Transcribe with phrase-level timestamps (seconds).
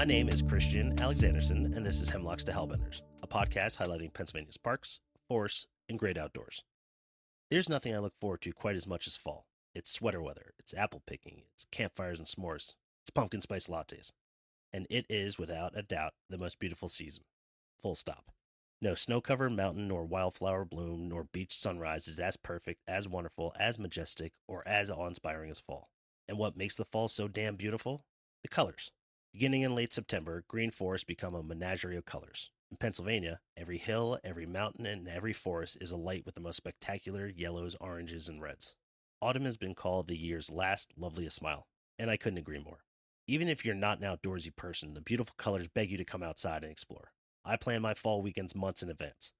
[0.00, 4.56] My name is Christian Alexandersen, and this is Hemlocks to Hellbenders, a podcast highlighting Pennsylvania's
[4.56, 6.64] parks, forests, and great outdoors.
[7.50, 9.44] There's nothing I look forward to quite as much as fall.
[9.74, 14.12] It's sweater weather, it's apple picking, it's campfires and s'mores, it's pumpkin spice lattes.
[14.72, 17.24] And it is, without a doubt, the most beautiful season.
[17.82, 18.30] Full stop.
[18.80, 23.54] No snow covered mountain, nor wildflower bloom, nor beach sunrise is as perfect, as wonderful,
[23.60, 25.90] as majestic, or as awe inspiring as fall.
[26.26, 28.06] And what makes the fall so damn beautiful?
[28.40, 28.92] The colors.
[29.32, 32.50] Beginning in late September, green forests become a menagerie of colors.
[32.68, 37.28] In Pennsylvania, every hill, every mountain, and every forest is alight with the most spectacular
[37.28, 38.74] yellows, oranges, and reds.
[39.22, 42.84] Autumn has been called the year's last loveliest smile, and I couldn't agree more.
[43.28, 46.64] Even if you're not an outdoorsy person, the beautiful colors beg you to come outside
[46.64, 47.12] and explore.
[47.44, 49.32] I plan my fall weekends months in advance,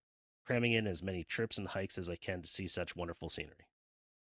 [0.47, 3.67] cramming in as many trips and hikes as I can to see such wonderful scenery.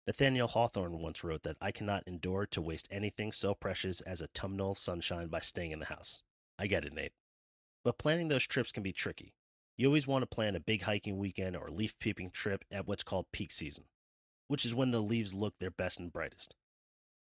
[0.06, 4.74] Nathaniel Hawthorne once wrote that I cannot endure to waste anything so precious as autumnal
[4.74, 6.22] sunshine by staying in the house.
[6.58, 7.12] I get it, Nate.
[7.84, 9.34] But planning those trips can be tricky.
[9.76, 13.02] You always want to plan a big hiking weekend or leaf peeping trip at what's
[13.02, 13.84] called peak season,
[14.48, 16.54] which is when the leaves look their best and brightest.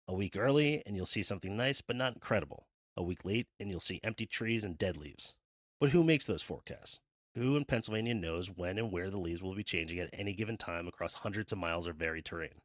[0.06, 2.66] A week early, and you'll see something nice but not incredible.
[2.97, 5.34] A week late, and you'll see empty trees and dead leaves.
[5.81, 7.00] But who makes those forecasts?
[7.36, 10.56] Who in Pennsylvania knows when and where the leaves will be changing at any given
[10.56, 12.60] time across hundreds of miles of varied terrain?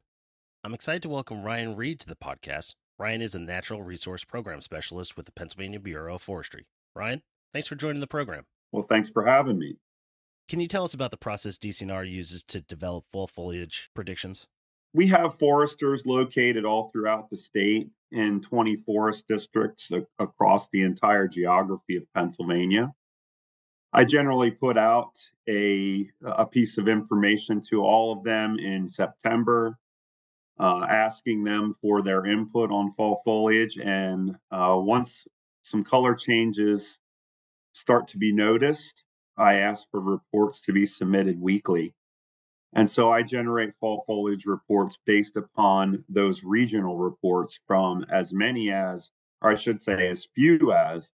[0.62, 2.76] I'm excited to welcome Ryan Reed to the podcast.
[2.96, 6.68] Ryan is a natural resource program specialist with the Pennsylvania Bureau of Forestry.
[6.94, 8.44] Ryan, thanks for joining the program.
[8.70, 9.78] Well, thanks for having me.
[10.48, 14.46] Can you tell us about the process DCNR uses to develop fall foliage predictions?
[14.94, 19.90] We have foresters located all throughout the state in 20 forest districts
[20.20, 22.92] across the entire geography of Pennsylvania.
[23.92, 25.12] I generally put out
[25.48, 29.76] a, a piece of information to all of them in September
[30.60, 33.78] uh, asking them for their input on fall foliage.
[33.78, 35.26] And uh, once
[35.62, 36.98] some color changes
[37.72, 39.04] start to be noticed,
[39.36, 41.94] I ask for reports to be submitted weekly.
[42.74, 48.70] And so I generate fall foliage reports based upon those regional reports from as many
[48.70, 49.10] as,
[49.42, 51.10] or I should say, as few as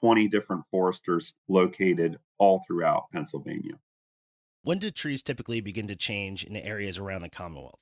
[0.00, 3.74] 20 different foresters located all throughout Pennsylvania.
[4.62, 7.80] When do trees typically begin to change in areas around the Commonwealth?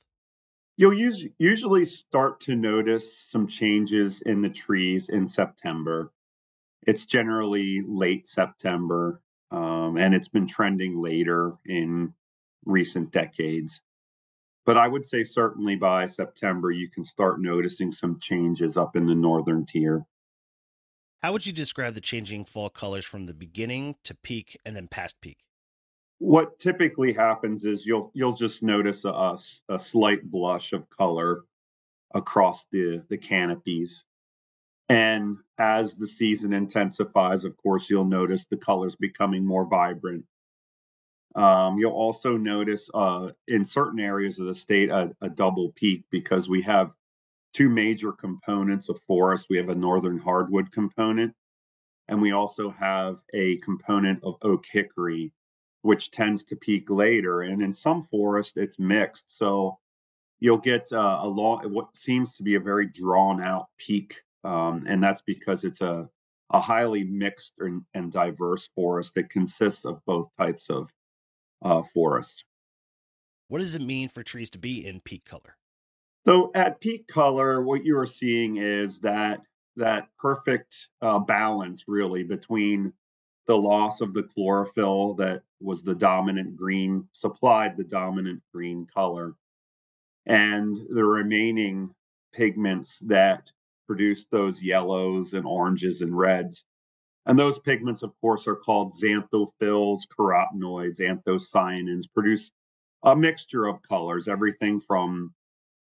[0.77, 6.13] You'll use, usually start to notice some changes in the trees in September.
[6.87, 12.13] It's generally late September, um, and it's been trending later in
[12.67, 13.81] recent decades.
[14.67, 19.07] But I would say certainly by September, you can start noticing some changes up in
[19.07, 20.05] the northern tier.
[21.27, 24.87] How would you describe the changing fall colors from the beginning to peak and then
[24.87, 25.39] past peak?
[26.19, 29.37] what typically happens is you'll you'll just notice a,
[29.69, 31.43] a slight blush of color
[32.15, 34.05] across the the canopies
[34.89, 40.25] and as the season intensifies of course you'll notice the colors becoming more vibrant
[41.35, 46.05] um, you'll also notice uh, in certain areas of the state a, a double peak
[46.11, 46.93] because we have
[47.57, 51.33] two major components of forest we have a northern hardwood component
[52.09, 55.33] and we also have a component of oak hickory
[55.87, 57.43] which tends to peak later.
[57.43, 59.39] And in some forests, it's mixed.
[59.39, 59.79] So
[60.41, 64.17] you'll get uh, a long, what seems to be a very drawn out peak.
[64.43, 66.09] Um, and that's because it's a,
[66.51, 70.89] a highly mixed and, and, diverse forest that consists of both types of
[71.63, 72.45] uh, forest.
[73.49, 75.57] What does it mean for trees to be in peak color?
[76.27, 79.43] So at peak color, what you are seeing is that
[79.77, 82.93] that perfect uh, balance really between
[83.47, 89.37] the loss of the chlorophyll that was the dominant green, supplied the dominant green color.
[90.27, 91.95] And the remaining
[92.33, 93.45] pigments that
[93.87, 96.65] produce those yellows and oranges and reds.
[97.27, 102.51] And those pigments, of course, are called xanthophylls, carotenoids, anthocyanins, produce
[103.05, 105.33] a mixture of colors, everything from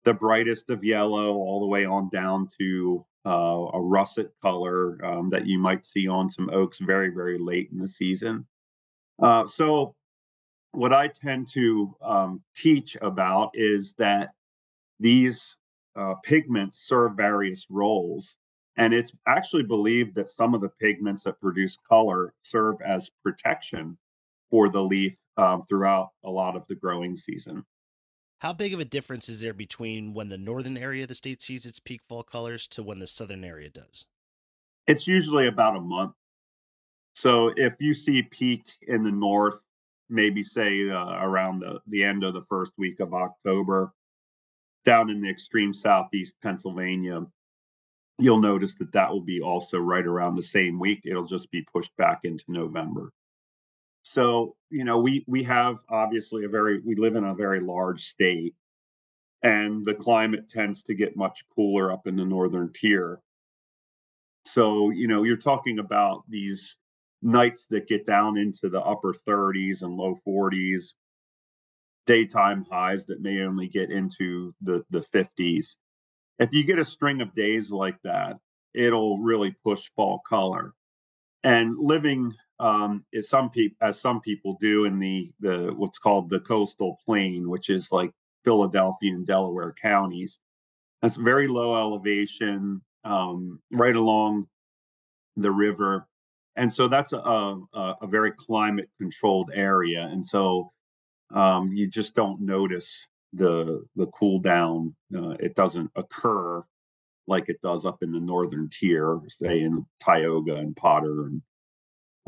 [0.04, 5.30] the brightest of yellow all the way on down to uh, a russet color um,
[5.30, 8.46] that you might see on some oaks very, very late in the season.
[9.20, 9.94] Uh, so,
[10.72, 14.30] what I tend to um, teach about is that
[14.98, 15.56] these
[15.96, 18.34] uh, pigments serve various roles.
[18.76, 23.96] And it's actually believed that some of the pigments that produce color serve as protection
[24.50, 27.64] for the leaf um, throughout a lot of the growing season.
[28.44, 31.40] How big of a difference is there between when the northern area of the state
[31.40, 34.04] sees its peak fall colors to when the southern area does?
[34.86, 36.12] It's usually about a month.
[37.14, 39.58] So if you see peak in the north,
[40.10, 43.94] maybe say uh, around the, the end of the first week of October,
[44.84, 47.22] down in the extreme southeast Pennsylvania,
[48.18, 51.00] you'll notice that that will be also right around the same week.
[51.06, 53.10] It'll just be pushed back into November.
[54.04, 58.04] So, you know, we we have obviously a very we live in a very large
[58.04, 58.54] state
[59.42, 63.20] and the climate tends to get much cooler up in the northern tier.
[64.46, 66.76] So, you know, you're talking about these
[67.22, 70.94] nights that get down into the upper 30s and low 40s,
[72.06, 75.76] daytime highs that may only get into the the 50s.
[76.38, 78.38] If you get a string of days like that,
[78.74, 80.74] it'll really push fall color.
[81.42, 86.30] And living um, is some people, as some people do in the the what's called
[86.30, 88.12] the coastal plain, which is like
[88.44, 90.38] Philadelphia and Delaware counties.
[91.02, 94.46] That's very low elevation, um, right along
[95.36, 96.06] the river,
[96.56, 100.72] and so that's a a, a very climate controlled area, and so
[101.34, 104.94] um, you just don't notice the the cool down.
[105.16, 106.64] Uh, it doesn't occur
[107.26, 111.42] like it does up in the northern tier, say in Tioga and Potter and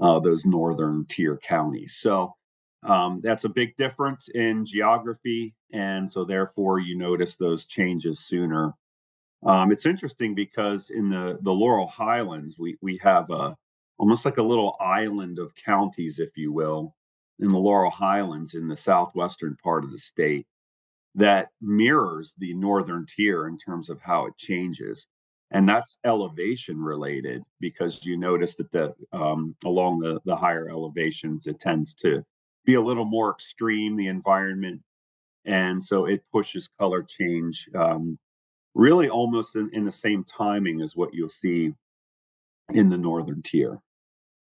[0.00, 1.96] uh, those northern tier counties.
[1.96, 2.34] So
[2.82, 8.74] um, that's a big difference in geography, and so therefore you notice those changes sooner.
[9.44, 13.56] Um, it's interesting because in the the Laurel Highlands we we have a
[13.98, 16.94] almost like a little island of counties, if you will,
[17.38, 20.46] in the Laurel Highlands in the southwestern part of the state
[21.14, 25.08] that mirrors the northern tier in terms of how it changes
[25.50, 31.46] and that's elevation related because you notice that the um, along the the higher elevations
[31.46, 32.24] it tends to
[32.64, 34.82] be a little more extreme the environment.
[35.44, 38.18] And so it pushes color change um,
[38.74, 41.72] really almost in, in the same timing as what you'll see
[42.72, 43.78] in the northern tier.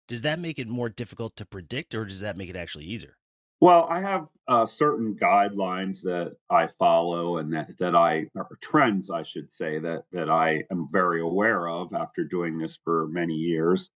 [0.08, 3.16] Does that make it more difficult to predict or does that make it actually easier
[3.60, 9.10] well, I have uh, certain guidelines that I follow, and that that I or trends,
[9.10, 13.34] I should say, that that I am very aware of after doing this for many
[13.34, 13.90] years,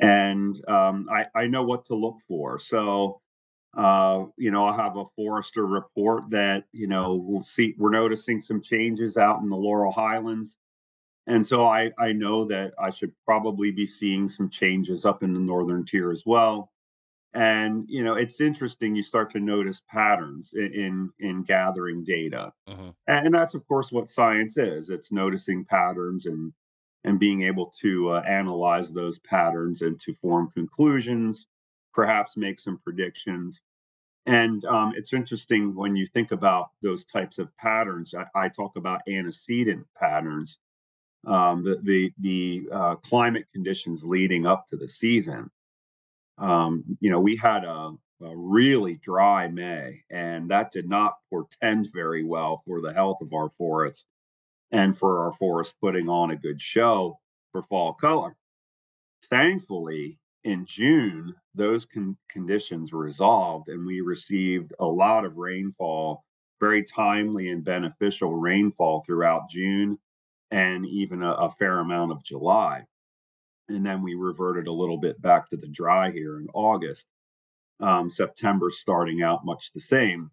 [0.00, 2.58] and um, I I know what to look for.
[2.58, 3.20] So,
[3.76, 8.40] uh, you know, I have a forester report that you know we'll see we're noticing
[8.40, 10.56] some changes out in the Laurel Highlands,
[11.26, 15.34] and so I I know that I should probably be seeing some changes up in
[15.34, 16.70] the northern tier as well
[17.34, 22.52] and you know it's interesting you start to notice patterns in in, in gathering data.
[22.68, 22.94] Mhm.
[23.06, 24.90] and that's of course what science is.
[24.90, 26.52] It's noticing patterns and
[27.04, 31.46] and being able to uh, analyze those patterns and to form conclusions
[31.94, 33.60] perhaps make some predictions.
[34.26, 38.76] And um, it's interesting when you think about those types of patterns i, I talk
[38.76, 40.58] about antecedent patterns
[41.26, 45.50] um, the the the uh, climate conditions leading up to the season
[46.38, 47.92] um, you know, we had a,
[48.22, 53.32] a really dry May, and that did not portend very well for the health of
[53.32, 54.06] our forests
[54.70, 57.18] and for our forests putting on a good show
[57.52, 58.36] for fall color.
[59.30, 66.24] Thankfully, in June, those con- conditions resolved, and we received a lot of rainfall,
[66.60, 69.98] very timely and beneficial rainfall throughout June
[70.50, 72.84] and even a, a fair amount of July
[73.68, 77.08] and then we reverted a little bit back to the dry here in August.
[77.80, 80.30] Um, September starting out much the same.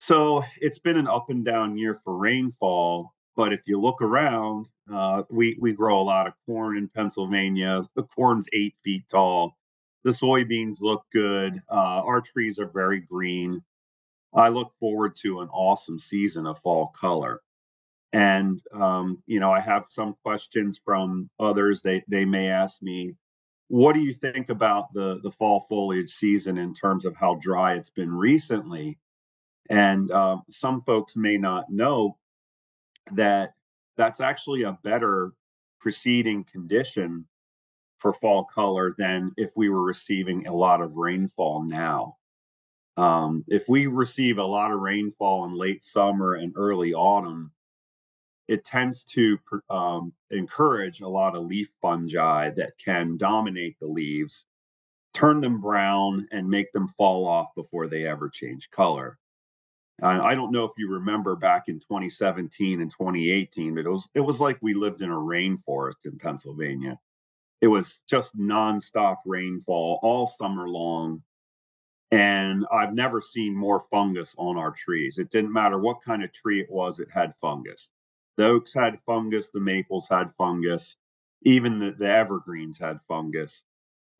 [0.00, 3.12] So it's been an up and down year for rainfall.
[3.36, 7.82] But if you look around, uh, we we grow a lot of corn in Pennsylvania.
[7.94, 9.56] The corn's eight feet tall.
[10.04, 11.60] The soybeans look good.
[11.70, 13.62] Uh, our trees are very green.
[14.32, 17.40] I look forward to an awesome season of fall color
[18.12, 21.82] and um, you know i have some questions from others.
[21.82, 23.14] They they may ask me
[23.68, 27.74] what do you think about the the fall foliage season in terms of how dry
[27.74, 28.98] it's been recently?
[29.70, 32.16] And um, some folks may not know
[33.12, 33.52] that
[33.96, 35.32] that's actually a better
[35.80, 37.26] preceding condition
[37.98, 42.16] for fall color than if we were receiving a lot of rainfall now.
[42.96, 47.52] Um, if we receive a lot of rainfall in late summer and early autumn
[48.48, 49.38] it tends to
[49.68, 54.44] um, encourage a lot of leaf fungi that can dominate the leaves,
[55.12, 59.18] turn them brown, and make them fall off before they ever change color.
[60.02, 64.08] Uh, I don't know if you remember back in 2017 and 2018, but it was
[64.14, 66.98] it was like we lived in a rainforest in Pennsylvania.
[67.60, 71.22] It was just nonstop rainfall all summer long.
[72.10, 75.18] And I've never seen more fungus on our trees.
[75.18, 77.90] It didn't matter what kind of tree it was, it had fungus.
[78.38, 80.96] The oaks had fungus, the maples had fungus,
[81.42, 83.62] even the, the evergreens had fungus.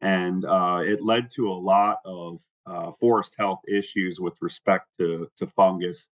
[0.03, 5.31] And uh, it led to a lot of uh, forest health issues with respect to,
[5.37, 6.09] to fungus.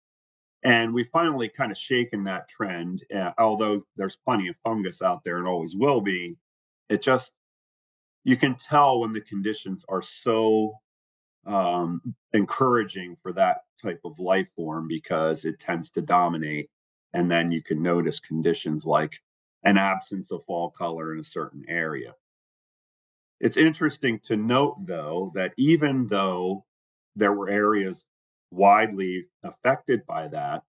[0.64, 3.04] And we finally kind of shaken that trend.
[3.14, 6.36] Uh, although there's plenty of fungus out there and always will be,
[6.88, 7.34] it just
[8.24, 10.74] you can tell when the conditions are so
[11.46, 12.00] um,
[12.32, 16.70] encouraging for that type of life form because it tends to dominate.
[17.12, 19.20] And then you can notice conditions like
[19.64, 22.14] an absence of fall color in a certain area.
[23.40, 26.64] It's interesting to note, though, that even though
[27.16, 28.04] there were areas
[28.50, 30.62] widely affected by that,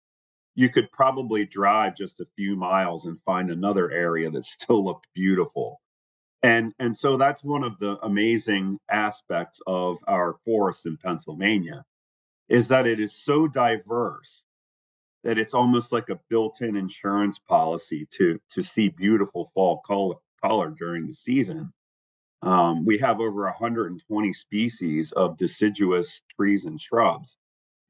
[0.54, 5.06] you could probably drive just a few miles and find another area that still looked
[5.14, 5.80] beautiful.
[6.42, 11.84] And and so that's one of the amazing aspects of our forest in Pennsylvania
[12.48, 14.42] is that it is so diverse
[15.24, 20.70] that it's almost like a built-in insurance policy to to see beautiful fall color, color
[20.70, 21.72] during the season.
[22.42, 27.36] Um, we have over 120 species of deciduous trees and shrubs,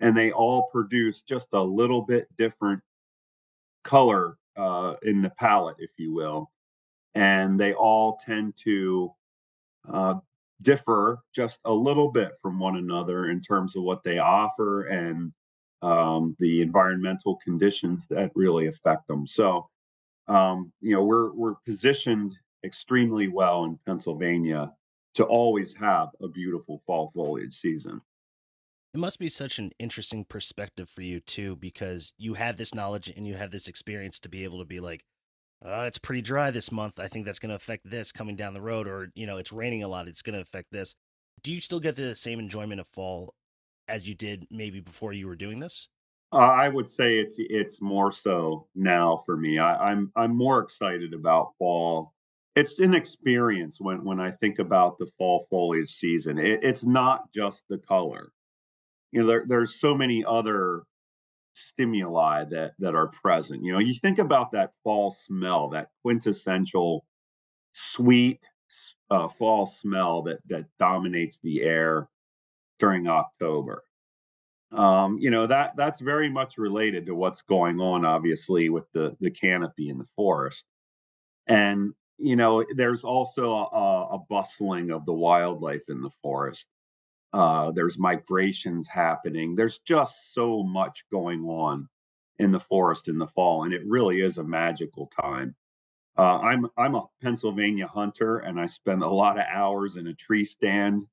[0.01, 2.83] and they all produce just a little bit different
[3.85, 6.51] color uh, in the palette, if you will.
[7.15, 9.13] And they all tend to
[9.93, 10.15] uh,
[10.63, 15.33] differ just a little bit from one another in terms of what they offer and
[15.83, 19.27] um, the environmental conditions that really affect them.
[19.27, 19.69] So,
[20.29, 22.35] um, you know, we're we're positioned
[22.65, 24.73] extremely well in Pennsylvania
[25.15, 28.01] to always have a beautiful fall foliage season.
[28.93, 33.09] It must be such an interesting perspective for you too, because you have this knowledge
[33.09, 35.05] and you have this experience to be able to be like,
[35.65, 36.99] uh, it's pretty dry this month.
[36.99, 39.53] I think that's going to affect this coming down the road, or you know, it's
[39.53, 40.09] raining a lot.
[40.09, 40.95] It's going to affect this.
[41.43, 43.35] Do you still get the same enjoyment of fall
[43.91, 45.89] as you did maybe before you were doing this?
[46.33, 49.59] Uh, I would say it's it's more so now for me.
[49.59, 52.15] I, I'm I'm more excited about fall
[52.57, 56.39] it's an experience when when I think about the fall foliage season.
[56.39, 58.33] It, it's not just the color.
[59.13, 60.83] You know, there, there's so many other
[61.55, 63.65] stimuli that that are present.
[63.65, 67.05] You know, you think about that fall smell, that quintessential
[67.73, 68.41] sweet
[69.11, 72.09] uh, fall smell that that dominates the air
[72.81, 73.85] during October.
[74.73, 79.17] Um, you know that that's very much related to what's going on, obviously, with the
[79.21, 80.65] the canopy in the forest.
[81.47, 86.69] And you know, there's also a, a bustling of the wildlife in the forest.
[87.33, 89.57] Uh, there's migrations happening.
[89.57, 91.89] There's just so much going on
[92.39, 95.55] in the forest in the fall, and it really is a magical time.
[96.17, 100.15] Uh, I'm I'm a Pennsylvania hunter, and I spend a lot of hours in a
[100.15, 101.07] tree stand.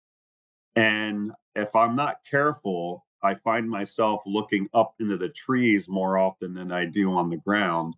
[0.76, 6.54] And if I'm not careful, I find myself looking up into the trees more often
[6.54, 7.96] than I do on the ground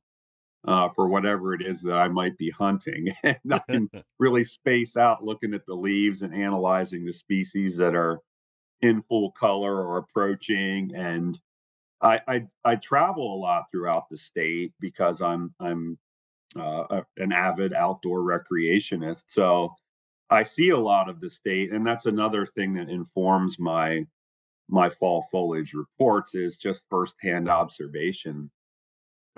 [0.65, 3.09] uh, for whatever it is that I might be hunting.
[3.23, 3.89] and I can
[4.19, 8.19] really space out looking at the leaves and analyzing the species that are
[8.81, 10.95] in full color or approaching.
[10.95, 11.37] And
[12.01, 15.97] I, I, I travel a lot throughout the state because I'm I'm
[16.55, 19.25] uh, an avid outdoor recreationist.
[19.27, 19.75] So
[20.29, 24.05] I see a lot of the state, and that's another thing that informs my
[24.69, 28.49] my fall foliage reports is just firsthand observation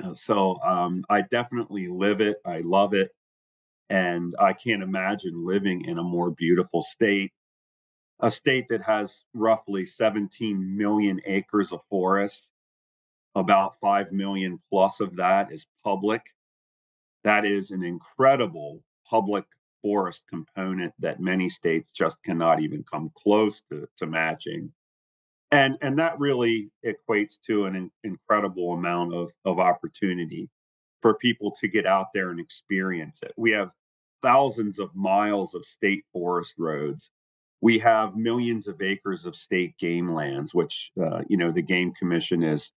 [0.03, 2.37] uh, so um, I definitely live it.
[2.45, 3.11] I love it.
[3.89, 7.31] And I can't imagine living in a more beautiful state,
[8.21, 12.49] a state that has roughly 17 million acres of forest.
[13.35, 16.21] About 5 million plus of that is public.
[17.23, 19.45] That is an incredible public
[19.81, 24.71] forest component that many states just cannot even come close to, to matching.
[25.51, 30.49] And and that really equates to an in, incredible amount of of opportunity
[31.01, 33.33] for people to get out there and experience it.
[33.35, 33.71] We have
[34.21, 37.09] thousands of miles of state forest roads.
[37.59, 41.93] We have millions of acres of state game lands which uh, you know the game
[41.93, 42.71] commission is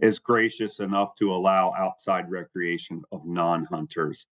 [0.00, 4.26] is gracious enough to allow outside recreation of non-hunters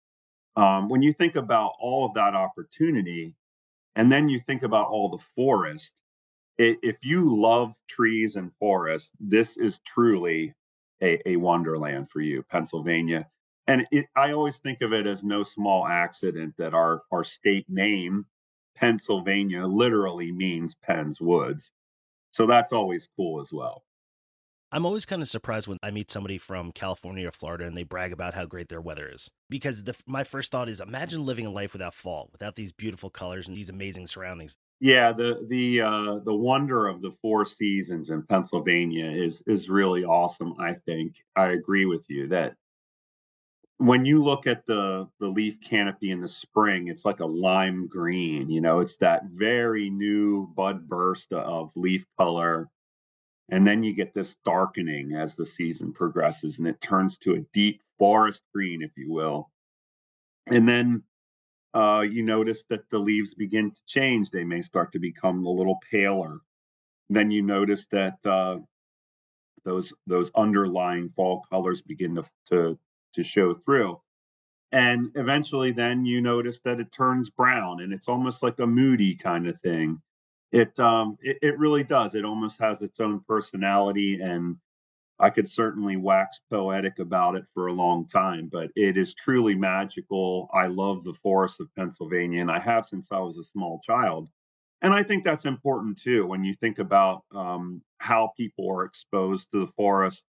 [0.58, 3.36] um, when you think about all of that opportunity
[3.96, 6.02] and then you think about all the forest
[6.82, 10.54] if you love trees and forests, this is truly
[11.04, 13.28] a, a wonderland for you, Pennsylvania.
[13.68, 17.66] And it, I always think of it as no small accident that our, our state
[17.70, 18.26] name,
[18.76, 21.72] Pennsylvania, literally means Penn's Woods.
[22.32, 23.84] So that's always cool as well.
[24.70, 27.84] I'm always kind of surprised when I meet somebody from California or Florida and they
[27.84, 29.30] brag about how great their weather is.
[29.50, 33.10] Because the, my first thought is imagine living a life without fall, without these beautiful
[33.10, 34.58] colors and these amazing surroundings.
[34.82, 40.04] Yeah, the the uh, the wonder of the four seasons in Pennsylvania is is really
[40.04, 40.54] awesome.
[40.60, 42.56] I think I agree with you that
[43.78, 47.88] when you look at the the leaf canopy in the spring, it's like a lime
[47.88, 48.50] green.
[48.50, 52.70] You know, it's that very new bud burst of leaf color
[53.50, 57.46] And then you get this darkening as the season progresses and it turns to a
[57.54, 59.50] deep forest green, if you will.
[60.48, 61.04] And then
[61.74, 64.30] uh, you notice that the leaves begin to change.
[64.30, 66.40] They may start to become a little paler.
[67.10, 68.58] Then you notice that uh,
[69.64, 72.80] those those underlying fall colors begin to, to
[73.14, 74.02] to show through.
[74.72, 79.16] And eventually, then you notice that it turns brown, and it's almost like a moody
[79.16, 80.02] kind of thing.
[80.52, 82.16] It um, it, it really does.
[82.16, 84.58] It almost has its own personality, and
[85.20, 89.56] I could certainly wax poetic about it for a long time, but it is truly
[89.56, 90.50] magical.
[90.54, 94.30] I love the forests of Pennsylvania, and I have since I was a small child.
[94.82, 99.52] And I think that's important too when you think about um, how people are exposed
[99.52, 100.26] to the forest.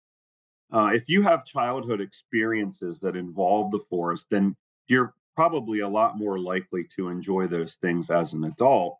[0.72, 4.56] Uh, if you have childhood experiences that involve the forest, then
[4.88, 8.98] you're probably a lot more likely to enjoy those things as an adult.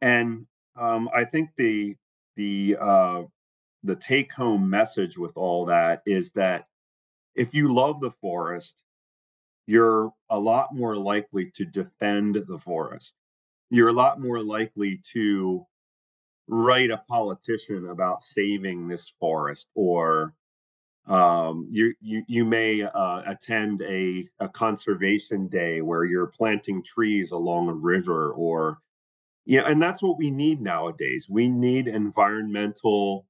[0.00, 1.96] And um, I think the
[2.36, 3.22] the uh,
[3.82, 6.66] the take home message with all that is that
[7.34, 8.82] if you love the forest,
[9.66, 13.14] you're a lot more likely to defend the forest.
[13.70, 15.66] You're a lot more likely to
[16.48, 20.34] write a politician about saving this forest or
[21.08, 27.30] um, you, you you may uh, attend a, a conservation day where you're planting trees
[27.30, 28.78] along a river or
[29.46, 33.26] yeah and that's what we need nowadays we need environmental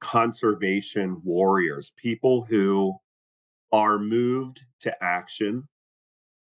[0.00, 2.94] conservation warriors, people who
[3.72, 5.66] are moved to action.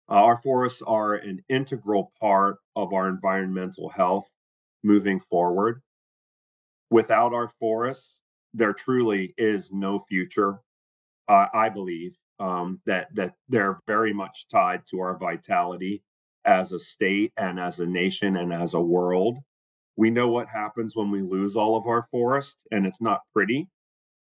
[0.09, 4.31] Our forests are an integral part of our environmental health
[4.83, 5.83] moving forward.
[6.91, 8.23] Without our forests,
[8.55, 10.61] there truly is no future.
[11.29, 16.03] Uh, I believe um, that that they're very much tied to our vitality
[16.49, 19.37] as a state and as a nation and as a world.
[19.97, 23.69] We know what happens when we lose all of our forest, and it's not pretty.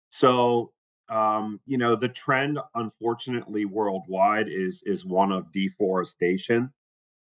[0.08, 0.72] So,
[1.10, 6.72] um, you know, the trend, unfortunately, worldwide is is one of deforestation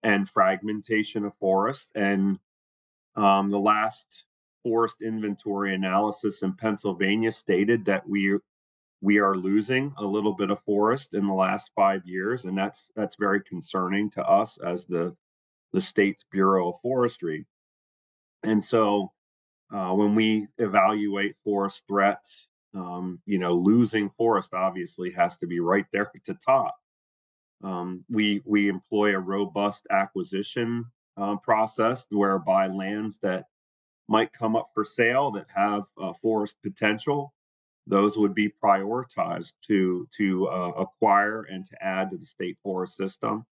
[0.05, 1.91] and fragmentation of forests.
[1.97, 2.39] And
[3.17, 4.27] um, the last
[4.63, 8.39] forest inventory analysis in Pennsylvania stated that we
[9.01, 12.91] we are losing a little bit of forest in the last five years, and that's
[12.97, 15.17] that's very concerning to us as the
[15.73, 17.47] the state's Bureau of Forestry.
[18.43, 19.13] And so
[19.73, 25.61] uh, when we evaluate forest threats, um, you know, losing forest obviously has to be
[25.61, 26.77] right there at the top.
[27.63, 33.47] Um, we we employ a robust acquisition uh, process whereby lands that
[34.09, 37.35] might come up for sale that have uh, forest potential,
[37.89, 42.97] those would be prioritized to to uh, acquire and to add to the state forest
[42.97, 43.45] system.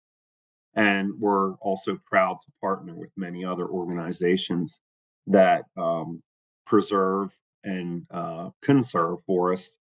[0.74, 4.78] And we're also proud to partner with many other organizations
[5.26, 6.22] that um,
[6.66, 9.78] preserve and uh, conserve forests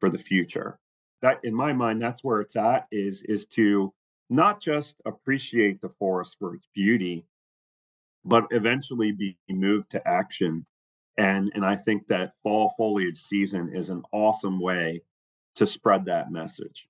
[0.00, 0.78] for the future.
[1.22, 2.86] That, in my mind, that's where it's at.
[2.92, 3.92] Is is to
[4.28, 7.24] not just appreciate the forest for its beauty,
[8.24, 10.66] but eventually be moved to action.
[11.16, 15.02] And and I think that fall foliage season is an awesome way
[15.56, 16.88] to spread that message.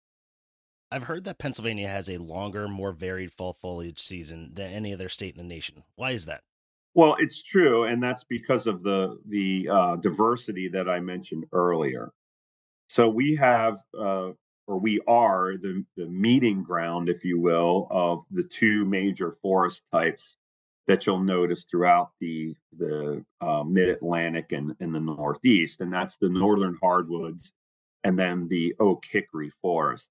[0.91, 5.09] I've heard that Pennsylvania has a longer, more varied fall foliage season than any other
[5.09, 5.83] state in the nation.
[5.97, 6.43] Why is that?
[6.95, 12.13] Well, it's true, and that's because of the the uh, diversity that I mentioned earlier.
[12.89, 14.31] So we have, uh,
[14.69, 19.83] or we are, the the meeting ground, if you will, of the two major forest
[19.93, 20.37] types
[20.87, 26.17] that you'll notice throughout the the uh, Mid Atlantic and in the Northeast, and that's
[26.19, 27.53] the northern hardwoods,
[28.05, 30.09] and then the oak hickory forest.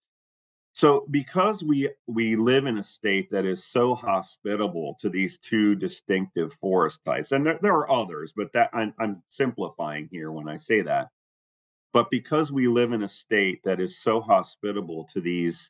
[0.74, 5.76] So because we we live in a state that is so hospitable to these two
[5.76, 10.50] distinctive forest types, and there, there are others, but that I'm, I'm simplifying here when
[10.50, 11.10] I say that.
[11.94, 15.70] But because we live in a state that is so hospitable to these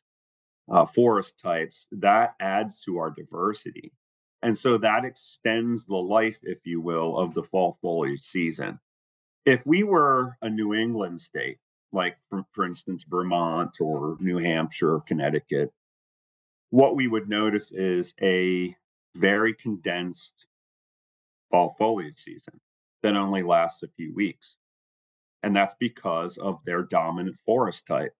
[0.72, 3.92] uh, forest types, that adds to our diversity.
[4.44, 8.78] And so that extends the life, if you will, of the fall foliage season.
[9.46, 11.56] If we were a New England state,
[11.92, 15.72] like for, for instance Vermont or New Hampshire or Connecticut,
[16.68, 18.76] what we would notice is a
[19.16, 20.46] very condensed
[21.50, 22.60] fall foliage season
[23.02, 24.56] that only lasts a few weeks.
[25.42, 28.14] And that's because of their dominant forest type,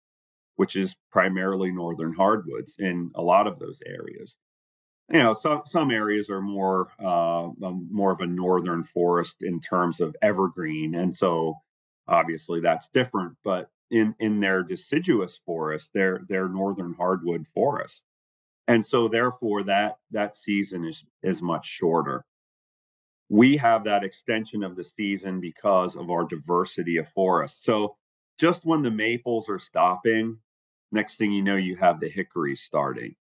[0.57, 4.39] which is primarily northern hardwoods in a lot of those areas.
[5.13, 10.01] You know, some some areas are more uh, more of a northern forest in terms
[10.01, 11.57] of evergreen, and so
[12.09, 18.05] obviously that's different but in in their deciduous forest their their northern hardwood forest
[18.69, 22.25] and so therefore that that season is is much shorter
[23.29, 27.65] we have that extension of the season because of our diversity of forests.
[27.65, 27.97] So
[28.39, 30.39] just when the maples are stopping,
[30.93, 33.17] next thing you know, you have the hickories starting.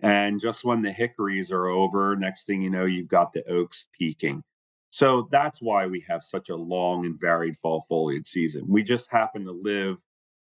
[0.00, 3.86] And just when the hickories are over, next thing you know, you've got the oaks
[3.98, 4.42] peaking.
[4.90, 8.64] So that's why we have such a long and varied fall foliage season.
[8.68, 9.96] We just happen to live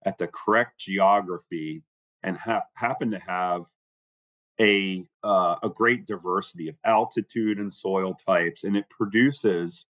[0.05, 1.83] at the correct geography
[2.23, 3.63] and ha- happen to have
[4.59, 9.85] a uh, a great diversity of altitude and soil types, and it produces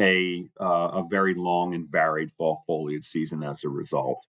[0.00, 4.24] a uh, a very long and varied fall foliage season as a result.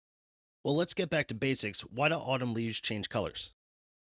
[0.64, 1.82] Well, let's get back to basics.
[1.82, 3.52] Why do autumn leaves change colors?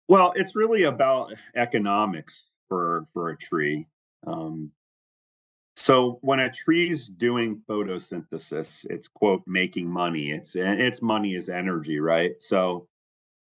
[0.10, 3.88] Well, it's really about economics for for a tree.
[4.26, 4.72] Um,
[5.76, 10.32] so when a tree's doing photosynthesis, it's quote making money.
[10.32, 12.42] It's its money is energy, right?
[12.42, 12.88] So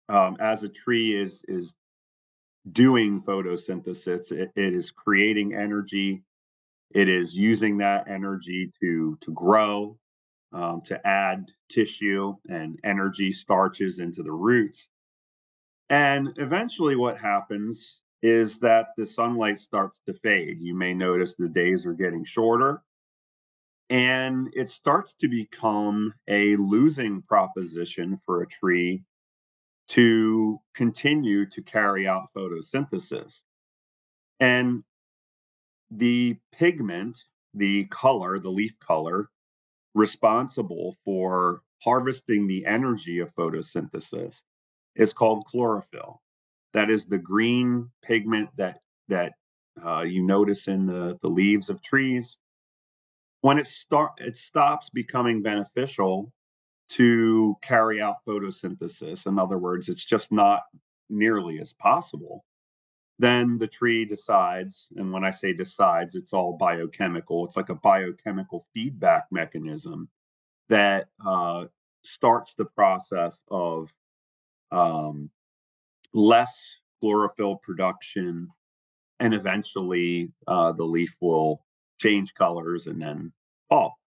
[0.08, 1.76] um, as a tree is is
[2.72, 6.24] doing photosynthesis, it, it is creating energy.
[6.92, 9.98] It is using that energy to to grow,
[10.52, 14.88] um, to add tissue and energy starches into the roots.
[15.88, 20.58] And eventually, what happens is that the sunlight starts to fade.
[20.60, 22.82] You may notice the days are getting shorter.
[23.88, 29.04] And it starts to become a losing proposition for a tree
[29.88, 33.42] to continue to carry out photosynthesis.
[34.40, 34.82] And
[35.92, 37.16] the pigment,
[37.54, 39.30] the color, the leaf color,
[39.94, 44.42] responsible for harvesting the energy of photosynthesis
[44.96, 46.20] is called chlorophyll.
[46.72, 49.32] That is the green pigment that that
[49.84, 52.38] uh, you notice in the, the leaves of trees.
[53.42, 56.32] When it start it stops becoming beneficial
[56.90, 60.62] to carry out photosynthesis, in other words, it's just not
[61.08, 62.44] nearly as possible,
[63.18, 67.44] then the tree decides, and when I say decides, it's all biochemical.
[67.44, 70.08] It's like a biochemical feedback mechanism
[70.68, 71.66] that uh,
[72.02, 73.92] starts the process of
[74.72, 75.30] um,
[76.12, 78.48] less chlorophyll production,
[79.20, 81.64] and eventually uh, the leaf will
[81.98, 83.32] change colors and then
[83.68, 83.98] fall.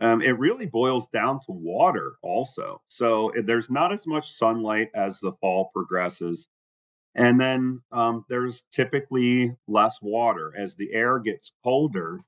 [0.00, 2.82] Um, it really boils down to water also.
[2.88, 6.48] So eh, there's not as much sunlight as the fall progresses.
[7.14, 10.54] And then um, there's typically less water.
[10.58, 12.20] As the air gets colder,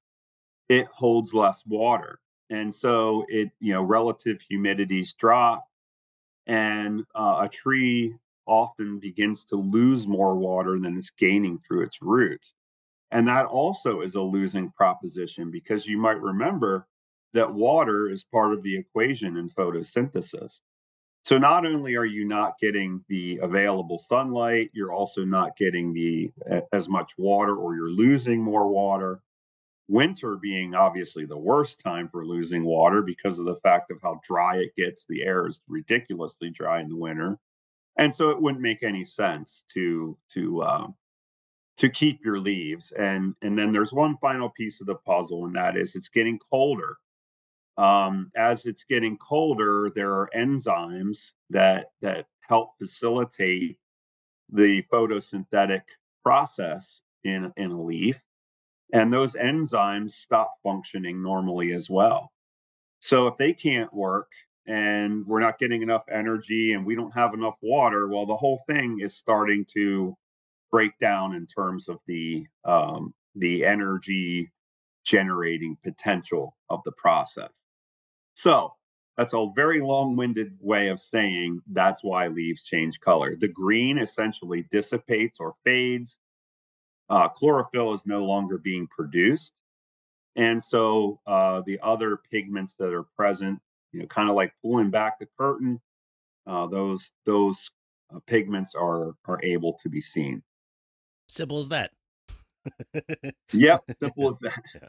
[0.68, 2.20] it holds less water.
[2.50, 5.64] And so it, you know, relative humidities drop,
[6.46, 8.14] and uh, a tree
[8.46, 12.52] often begins to lose more water than it's gaining through its roots.
[13.10, 16.86] And that also is a losing proposition because you might remember
[17.32, 20.60] that water is part of the equation in photosynthesis.
[21.24, 26.30] So not only are you not getting the available sunlight, you're also not getting the
[26.72, 29.20] as much water or you're losing more water.
[29.88, 34.20] Winter being obviously the worst time for losing water because of the fact of how
[34.26, 35.06] dry it gets.
[35.06, 37.38] The air is ridiculously dry in the winter.
[37.98, 40.86] And so it wouldn't make any sense to to uh,
[41.78, 42.92] to keep your leaves.
[42.92, 46.38] And and then there's one final piece of the puzzle, and that is it's getting
[46.50, 46.96] colder
[47.76, 53.78] um, as it's getting colder, there are enzymes that that help facilitate
[54.52, 55.82] the photosynthetic
[56.22, 58.22] process in in a leaf,
[58.94, 62.30] and those enzymes stop functioning normally as well.
[63.00, 64.30] So if they can't work
[64.66, 68.62] and we're not getting enough energy and we don't have enough water, well, the whole
[68.68, 70.16] thing is starting to
[70.70, 74.52] break down in terms of the um, the energy
[75.04, 77.50] generating potential of the process.
[78.34, 78.74] So
[79.16, 83.34] that's a very long winded way of saying that's why leaves change color.
[83.36, 86.16] The green essentially dissipates or fades.
[87.08, 89.54] Uh, chlorophyll is no longer being produced.
[90.36, 93.60] And so uh, the other pigments that are present,
[93.92, 95.80] you know, kind of like pulling back the curtain,
[96.46, 97.70] uh, those those
[98.14, 100.42] uh, pigments are are able to be seen.
[101.28, 101.92] Simple as that.
[103.52, 104.62] yep, simple as that.
[104.74, 104.88] Yeah.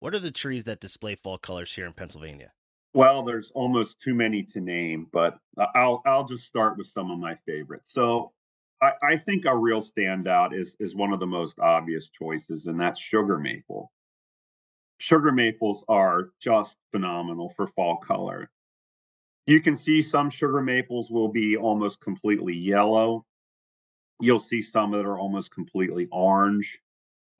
[0.00, 2.52] What are the trees that display fall colors here in Pennsylvania?
[2.94, 5.38] Well, there's almost too many to name, but
[5.74, 7.92] I'll I'll just start with some of my favorites.
[7.92, 8.32] So
[8.82, 12.78] I, I think a real standout is is one of the most obvious choices, and
[12.80, 13.92] that's sugar maple.
[14.98, 18.50] Sugar maples are just phenomenal for fall color.
[19.46, 23.24] You can see some sugar maples will be almost completely yellow.
[24.20, 26.78] You'll see some that are almost completely orange,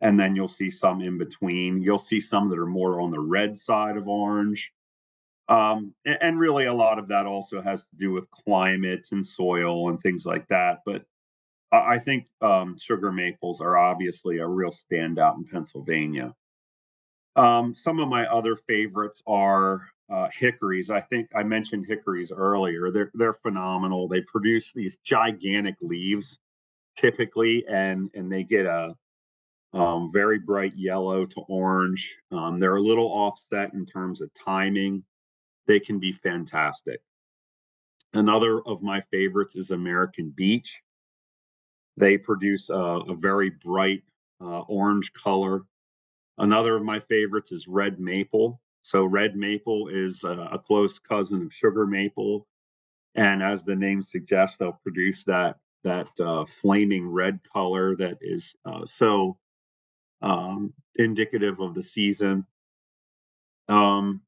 [0.01, 1.81] and then you'll see some in between.
[1.83, 4.73] You'll see some that are more on the red side of orange
[5.49, 9.27] um, and, and, really, a lot of that also has to do with climate and
[9.27, 10.81] soil and things like that.
[10.87, 11.05] But
[11.73, 16.35] I think um, sugar maples are obviously a real standout in Pennsylvania.
[17.35, 20.91] Um, some of my other favorites are uh, hickories.
[20.91, 22.91] I think I mentioned hickories earlier.
[22.91, 24.07] They're they're phenomenal.
[24.07, 26.39] They produce these gigantic leaves
[26.97, 28.95] typically, and and they get a
[29.73, 32.15] um, very bright yellow to orange.
[32.31, 35.05] Um, they're a little offset in terms of timing.
[35.67, 37.01] They can be fantastic.
[38.13, 40.83] Another of my favorites is American Beech.
[41.97, 44.03] They produce a, a very bright
[44.41, 45.65] uh, orange color.
[46.39, 48.61] Another of my favorites is red maple.
[48.83, 52.47] So red maple is a, a close cousin of sugar maple,
[53.15, 58.55] and as the name suggests, they'll produce that that uh, flaming red color that is
[58.65, 59.37] uh, so
[60.23, 62.47] um, indicative of the season.
[63.69, 64.23] Um,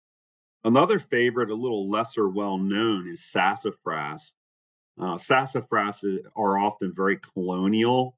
[0.65, 4.35] another favorite, a little lesser well known, is sassafras.
[4.99, 6.05] Uh, sassafras
[6.37, 8.17] are often very colonial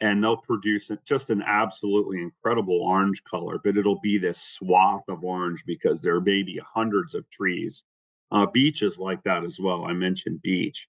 [0.00, 5.22] and they'll produce just an absolutely incredible orange color, but it'll be this swath of
[5.22, 7.84] orange because there may be hundreds of trees.
[8.30, 8.46] Uh,
[8.98, 9.84] like that as well.
[9.84, 10.88] I mentioned beech.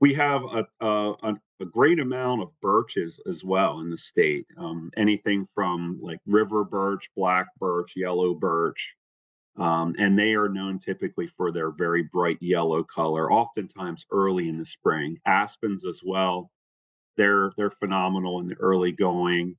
[0.00, 4.46] We have a, a, a great amount of birches as well in the state.
[4.56, 8.94] Um, anything from like river birch, black birch, yellow birch,
[9.60, 14.58] um, and they are known typically for their very bright yellow color, oftentimes early in
[14.58, 15.18] the spring.
[15.26, 16.50] Aspens as well.
[17.16, 19.56] They're they're phenomenal in the early going.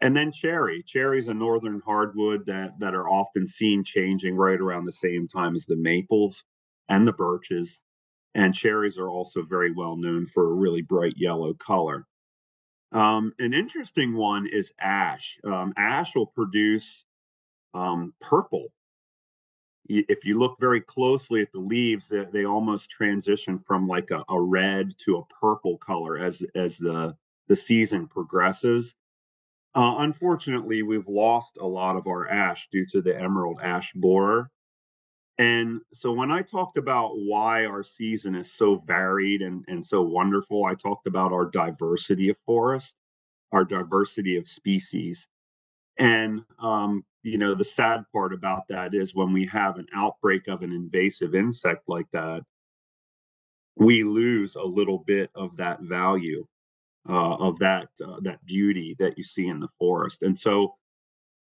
[0.00, 0.82] And then cherry.
[0.84, 5.28] Cherry is a northern hardwood that that are often seen changing right around the same
[5.28, 6.44] time as the maples
[6.88, 7.78] and the birches.
[8.34, 12.04] And cherries are also very well known for a really bright yellow color.
[12.90, 15.38] Um, an interesting one is ash.
[15.44, 17.04] Um, ash will produce
[17.74, 18.68] um, purple
[19.88, 24.24] if you look very closely at the leaves, they, they almost transition from like a,
[24.28, 27.16] a, red to a purple color as as the
[27.48, 28.94] the season progresses.
[29.74, 34.50] Uh, unfortunately, we've lost a lot of our ash due to the emerald ash borer.
[35.38, 40.02] And so when I talked about why our season is so varied and, and so
[40.02, 42.96] wonderful, I talked about our diversity of forest,
[43.52, 45.28] our diversity of species.
[45.98, 50.46] And um, you know, the sad part about that is when we have an outbreak
[50.46, 52.44] of an invasive insect like that,
[53.74, 56.46] we lose a little bit of that value,
[57.08, 60.22] uh, of that uh, that beauty that you see in the forest.
[60.22, 60.76] And so,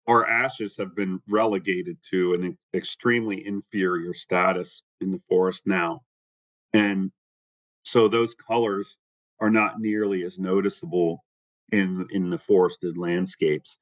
[0.07, 5.99] our ashes have been relegated to an extremely inferior status in the forest now,
[6.71, 7.11] and
[7.83, 8.95] so those colors
[9.41, 11.25] are not nearly as noticeable
[11.73, 13.79] in in the forested landscapes.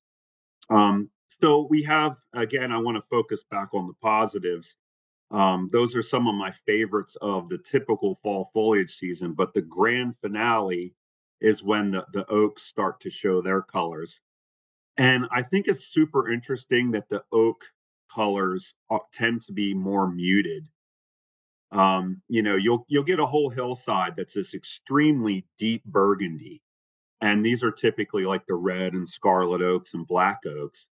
[0.72, 4.76] Um, so we have again, I want to focus back on the positives.
[5.32, 9.62] Um, those are some of my favorites of the typical fall foliage season, but the
[9.62, 10.94] grand finale
[11.40, 14.20] is when the, the oaks start to show their colors.
[14.98, 17.64] And I think it's super interesting that the oak
[18.14, 18.76] colors
[19.14, 20.68] tend to be more muted.
[21.72, 26.62] Um, you know, you'll you'll get a whole hillside that's this extremely deep burgundy,
[27.22, 30.90] and these are typically like the red and scarlet oaks and black oaks.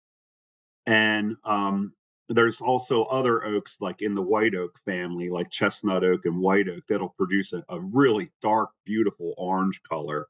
[0.89, 1.93] And um,
[2.31, 6.67] there's also other oaks like in the white oak family, like chestnut oak and white
[6.67, 10.29] oak, that'll produce a, a really dark, beautiful orange color.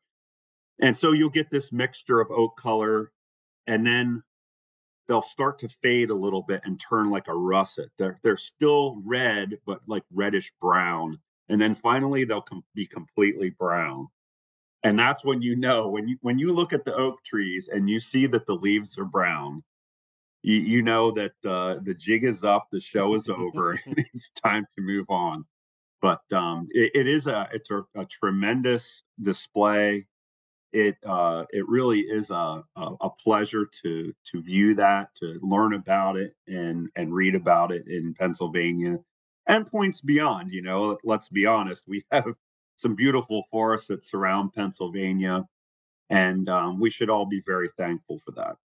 [0.80, 3.12] And so you'll get this mixture of oak color,
[3.68, 4.24] and then
[5.06, 7.90] they'll start to fade a little bit and turn like a russet.
[7.96, 11.20] They're they're still red, but like reddish brown.
[11.48, 14.08] And then finally they'll com- be completely brown.
[14.82, 17.88] And that's when you know when you when you look at the oak trees and
[17.88, 19.62] you see that the leaves are brown,
[20.42, 24.66] you, you know that uh, the jig is up, the show is over, it's time
[24.76, 25.44] to move on.
[26.00, 30.06] But um, it, it is a it's a, a tremendous display.
[30.72, 35.74] It uh, it really is a, a, a pleasure to to view that, to learn
[35.74, 38.98] about it, and and read about it in Pennsylvania
[39.48, 40.52] and points beyond.
[40.52, 42.26] You know, let's be honest, we have
[42.76, 45.44] some beautiful forests that surround Pennsylvania,
[46.10, 48.56] and um, we should all be very thankful for that.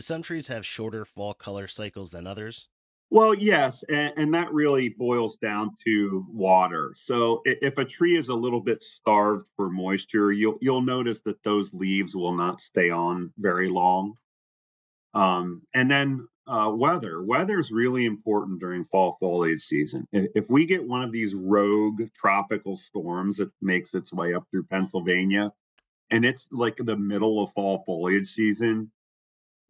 [0.00, 2.68] Do some trees have shorter fall color cycles than others?
[3.10, 6.94] Well, yes, and, and, that really boils down to water.
[6.96, 11.42] So if a tree is a little bit starved for moisture, you'll you'll notice that
[11.42, 14.14] those leaves will not stay on very long.
[15.12, 17.22] Um, and then uh, weather.
[17.22, 20.08] Weather is really important during fall foliage season.
[20.12, 24.46] If, if we get one of these rogue tropical storms that makes its way up
[24.50, 25.52] through Pennsylvania,
[26.10, 28.90] and it's like the middle of fall foliage season,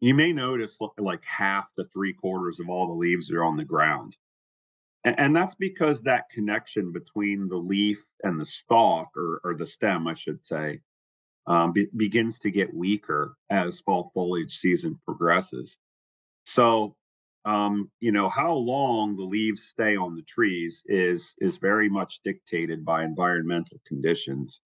[0.00, 3.64] you may notice like half to three quarters of all the leaves are on the
[3.64, 4.16] ground.
[5.02, 10.06] And, that's because that connection between the leaf and the stalk, or, or the stem,
[10.06, 10.80] I should say,
[11.46, 15.78] um, be- begins to get weaker as fall foliage season progresses.
[16.44, 16.96] So,
[17.46, 22.20] um, you know, how long the leaves stay on the trees is is very much
[22.22, 24.60] dictated by environmental conditions.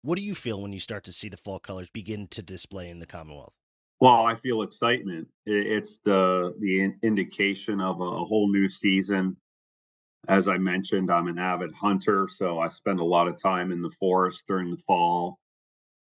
[0.00, 2.88] What do you feel when you start to see the fall colors begin to display
[2.88, 3.52] in the Commonwealth?
[4.00, 5.28] Well, I feel excitement.
[5.46, 9.36] It's the the indication of a whole new season.
[10.28, 13.82] As I mentioned, I'm an avid hunter, so I spend a lot of time in
[13.82, 15.38] the forest during the fall.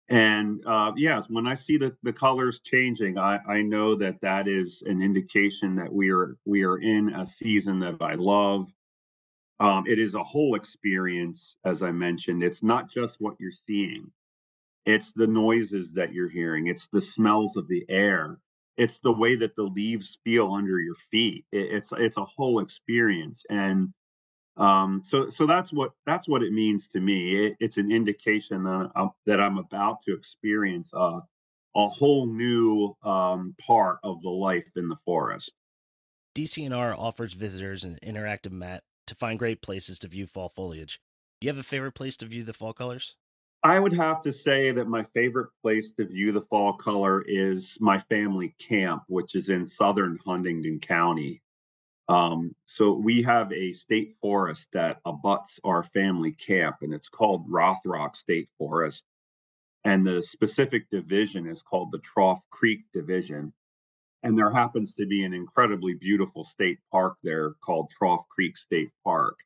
[0.09, 4.49] And uh, yes, when I see the, the colors changing, I, I know that that
[4.49, 8.69] is an indication that we are we are in a season that I love.
[9.61, 12.45] Um, it is a whole experience, as I mentioned.
[12.45, 14.11] It's not just what you're seeing;
[14.85, 16.67] it's the noises that you're hearing.
[16.67, 18.39] It's the smells of the air.
[18.77, 21.45] It's the way that the leaves feel under your feet.
[21.53, 23.93] It, it's it's a whole experience, and
[24.57, 27.47] um, so so that's what that's what it means to me.
[27.47, 31.21] It, it's an indication that I'm, that I'm about to experience a
[31.75, 35.53] a whole new um, part of the life in the forest.
[36.35, 41.01] DCNR offers visitors an interactive map to find great places to view fall foliage.
[41.41, 43.17] Do you have a favorite place to view the fall colors?
[43.65, 47.79] I would have to say that my favorite place to view the fall color is
[47.81, 51.43] my family camp, which is in southern Huntingdon County.
[52.09, 57.49] Um, so we have a state forest that abuts our family camp, and it's called
[57.49, 59.05] Rothrock State Forest.
[59.85, 63.53] And the specific division is called the Trough Creek Division.
[64.25, 68.91] And there happens to be an incredibly beautiful state park there called Trough Creek State
[69.05, 69.37] Park.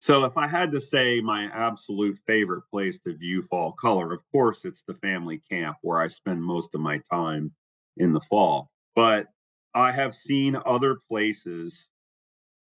[0.00, 4.22] So if I had to say my absolute favorite place to view fall color, of
[4.30, 7.52] course it's the family camp where I spend most of my time
[7.96, 8.70] in the fall.
[8.94, 9.26] But
[9.74, 11.88] I have seen other places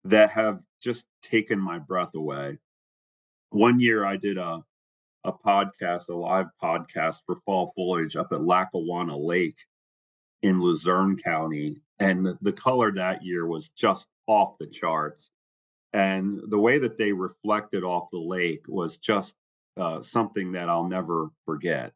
[0.05, 2.57] that have just taken my breath away.
[3.51, 4.63] One year I did a
[5.25, 9.57] a podcast, a live podcast for fall foliage up at Lackawanna Lake
[10.41, 11.81] in Luzerne County.
[11.99, 15.29] And the, the color that year was just off the charts.
[15.93, 19.35] And the way that they reflected off the lake was just
[19.77, 21.93] uh, something that I'll never forget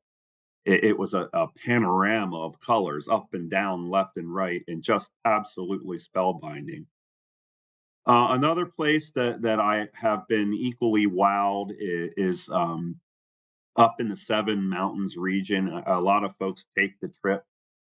[0.65, 4.81] it, it was a, a, panorama of colors up and down, left and right, and
[4.81, 6.85] just absolutely spellbinding.
[8.05, 12.99] Uh, another place that that I have been equally wowed is, is um,
[13.75, 15.69] up in the Seven Mountains region.
[15.69, 17.45] A, a, lot of folks take the trip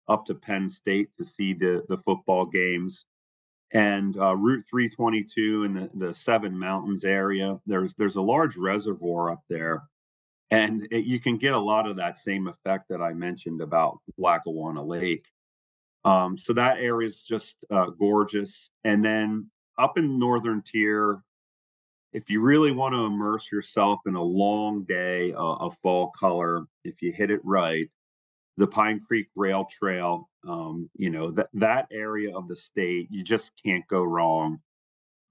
[0.07, 3.07] up to Penn State to see the the football games.
[3.75, 9.31] And uh, Route 322 in the, the Seven Mountains area, there's there's a large reservoir
[9.33, 9.83] up there
[10.55, 13.99] and it, you can get a lot of that same effect that I mentioned about
[14.19, 15.27] Lackawanna Lake.
[16.05, 18.71] Um, so that area is just uh, gorgeous.
[18.85, 21.23] And then up in northern tier,
[22.13, 26.67] if you really want to immerse yourself in a long day uh, of fall color,
[26.85, 27.89] if you hit it right,
[28.57, 33.25] the Pine Creek Rail Trail, um, you know that that area of the state, you
[33.25, 34.61] just can't go wrong.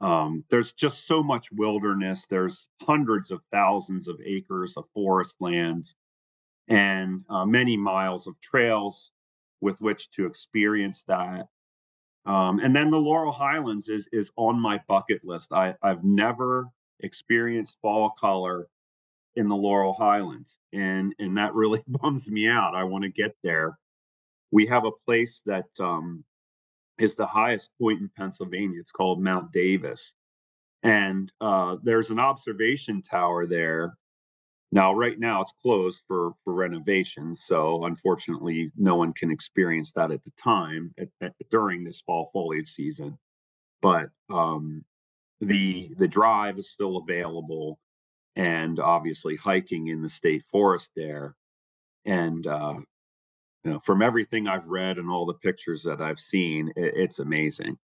[0.02, 2.28] Um, there's just so much wilderness.
[2.28, 5.96] There's hundreds of thousands of acres of forest lands
[6.68, 9.12] and uh, many miles of trails
[9.62, 11.48] with which to experience that.
[12.26, 15.54] Um, and then the Laurel Highlands is is on my bucket list.
[15.54, 16.68] I, I've never
[17.00, 18.68] experienced fall color
[19.36, 22.76] in the Laurel Highlands, and and that really bums me out.
[22.76, 23.78] I want to get there.
[24.52, 26.24] We have a place that um,
[27.00, 28.80] is the highest point in Pennsylvania.
[28.80, 30.14] It's called Mount Davis.
[30.84, 33.98] And uh, there's an observation tower there.
[34.72, 37.44] Now, right now, it's closed for, for renovations.
[37.46, 42.30] So, unfortunately, no one can experience that at the time at, at, during this fall
[42.34, 43.18] foliage season.
[43.82, 44.84] But um,
[45.42, 47.80] the the drive is still available,
[48.36, 51.36] and obviously hiking in the state forest there.
[52.06, 52.76] And uh,
[53.64, 57.20] you know, from everything I've read and all the pictures that I've seen, it, it's
[57.20, 57.78] amazing.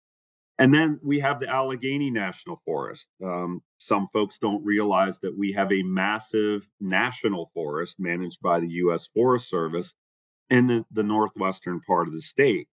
[0.59, 3.07] And then we have the Allegheny National Forest.
[3.23, 8.69] Um, some folks don't realize that we have a massive national forest managed by the
[8.69, 9.07] U.S.
[9.07, 9.95] Forest Service
[10.49, 12.69] in the, the northwestern part of the state.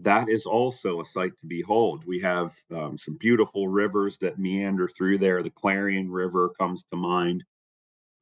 [0.00, 2.04] That is also a sight to behold.
[2.06, 5.42] We have um, some beautiful rivers that meander through there.
[5.42, 7.44] The Clarion River comes to mind.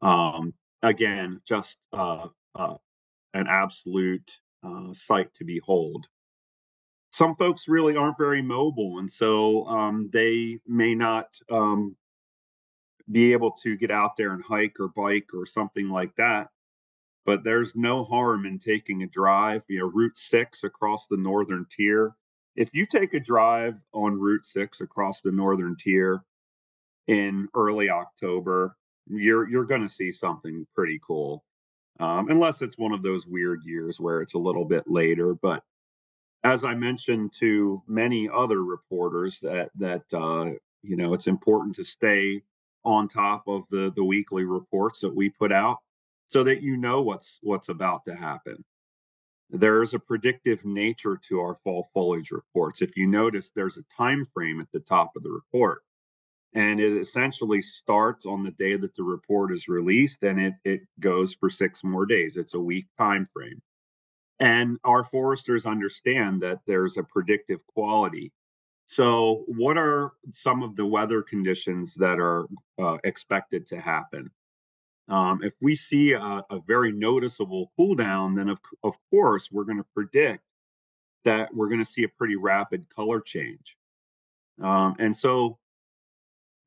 [0.02, 0.52] Um,
[0.82, 2.76] again, just uh, uh,
[3.34, 4.30] an absolute
[4.62, 6.06] uh, sight to behold.
[7.12, 11.96] Some folks really aren't very mobile, and so um, they may not um,
[13.10, 16.48] be able to get out there and hike or bike or something like that.
[17.30, 21.64] But there's no harm in taking a drive, you know, Route 6 across the northern
[21.70, 22.16] tier.
[22.56, 26.24] If you take a drive on Route 6 across the northern tier
[27.06, 28.76] in early October,
[29.06, 31.44] you're you're going to see something pretty cool
[32.00, 35.36] um, unless it's one of those weird years where it's a little bit later.
[35.40, 35.62] But
[36.42, 40.50] as I mentioned to many other reporters, that that uh,
[40.82, 42.42] you know it's important to stay
[42.84, 45.78] on top of the the weekly reports that we put out
[46.30, 48.64] so that you know what's what's about to happen.
[49.50, 52.82] There's a predictive nature to our fall foliage reports.
[52.82, 55.82] If you notice, there's a time frame at the top of the report
[56.52, 60.80] and it essentially starts on the day that the report is released and it, it
[60.98, 63.60] goes for six more days it's a week time frame
[64.40, 68.32] and our foresters understand that there's a predictive quality
[68.86, 72.46] so what are some of the weather conditions that are
[72.82, 74.30] uh, expected to happen
[75.10, 79.64] um, if we see a, a, very noticeable cool down then of, of course we're
[79.64, 80.42] going to predict
[81.24, 83.76] that we're going to see a pretty rapid color change
[84.62, 85.58] um, and so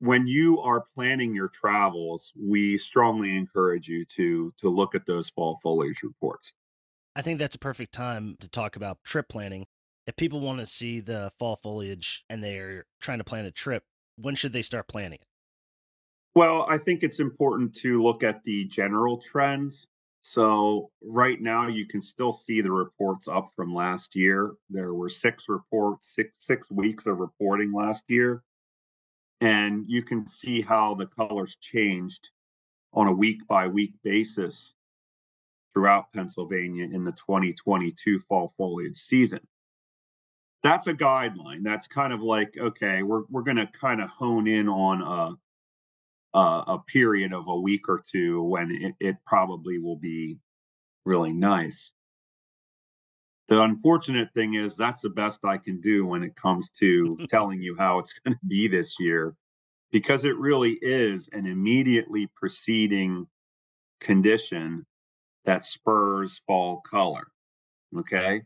[0.04, 5.30] when you are planning your travels, we strongly encourage you to to look at those
[5.30, 6.52] fall foliage reports.
[7.16, 9.66] I think that's a perfect time to talk about trip planning.
[10.06, 13.84] If people want to see the fall foliage and they're trying to plan a trip,
[14.18, 15.28] when should they start planning it?
[16.36, 19.88] Well, I think it's important to look at the general trends.
[20.26, 24.54] So, right now, you can still see the reports up from last year.
[24.70, 28.42] There were six reports, six, six weeks of reporting last year
[29.44, 32.30] and you can see how the colors changed
[32.94, 34.74] on a week by week basis
[35.74, 39.42] throughout Pennsylvania in the 2022 fall foliage season.
[40.62, 41.64] That's a guideline.
[41.64, 45.36] That's kind of like okay, we're we're going to kind of hone in on a,
[46.34, 50.40] a, a period of a week or two when it, it probably will be
[51.06, 51.92] really nice.
[53.50, 57.26] The unfortunate thing is that's the best I can do when it comes to mm-hmm.
[57.26, 59.36] telling you how it's going to be this year,
[59.92, 63.28] because it really is an immediately preceding
[64.00, 64.86] condition
[65.46, 67.28] that spurs fall color.
[67.98, 68.42] Okay.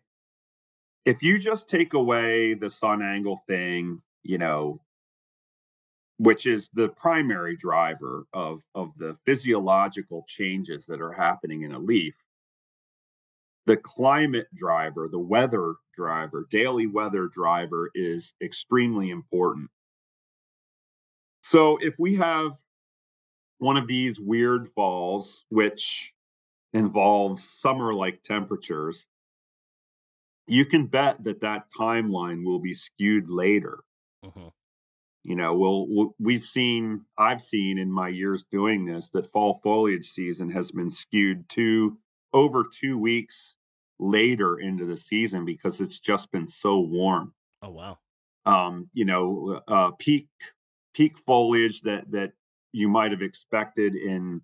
[1.05, 4.81] If you just take away the sun angle thing, you know,
[6.17, 11.79] which is the primary driver of, of the physiological changes that are happening in a
[11.79, 12.15] leaf,
[13.65, 19.69] the climate driver, the weather driver, daily weather driver is extremely important.
[21.43, 22.51] So if we have
[23.59, 26.13] one of these weird falls, which
[26.73, 29.05] involves summer like temperatures,
[30.47, 33.79] you can bet that that timeline will be skewed later.
[34.25, 34.47] Mm-hmm.
[35.27, 40.09] You know, we'll, we've seen, I've seen in my years doing this that fall foliage
[40.09, 41.97] season has been skewed to
[42.31, 43.55] over two weeks
[43.99, 47.33] later into the season because it's just been so warm.
[47.61, 47.97] Oh wow.
[48.45, 50.29] Um, you know, uh, peak
[50.93, 52.31] peak foliage that that
[52.71, 54.41] you might have expected in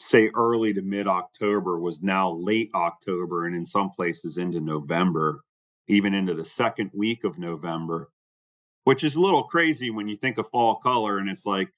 [0.00, 5.44] say early to mid October was now late October and in some places into November,
[5.86, 8.08] even into the second week of November,
[8.84, 11.70] which is a little crazy when you think of fall color and it's like,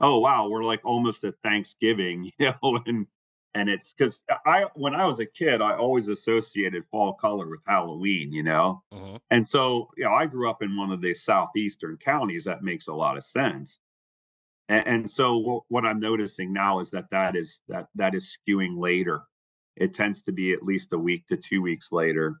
[0.00, 3.06] oh wow, we're like almost at Thanksgiving, you know, and
[3.54, 7.60] and it's because I when I was a kid, I always associated fall color with
[7.66, 9.16] Halloween, you know, mm-hmm.
[9.30, 12.44] and so you know I grew up in one of the southeastern counties.
[12.44, 13.78] That makes a lot of sense,
[14.68, 18.36] and, and so w- what I'm noticing now is that that is that that is
[18.36, 19.22] skewing later.
[19.76, 22.40] It tends to be at least a week to two weeks later,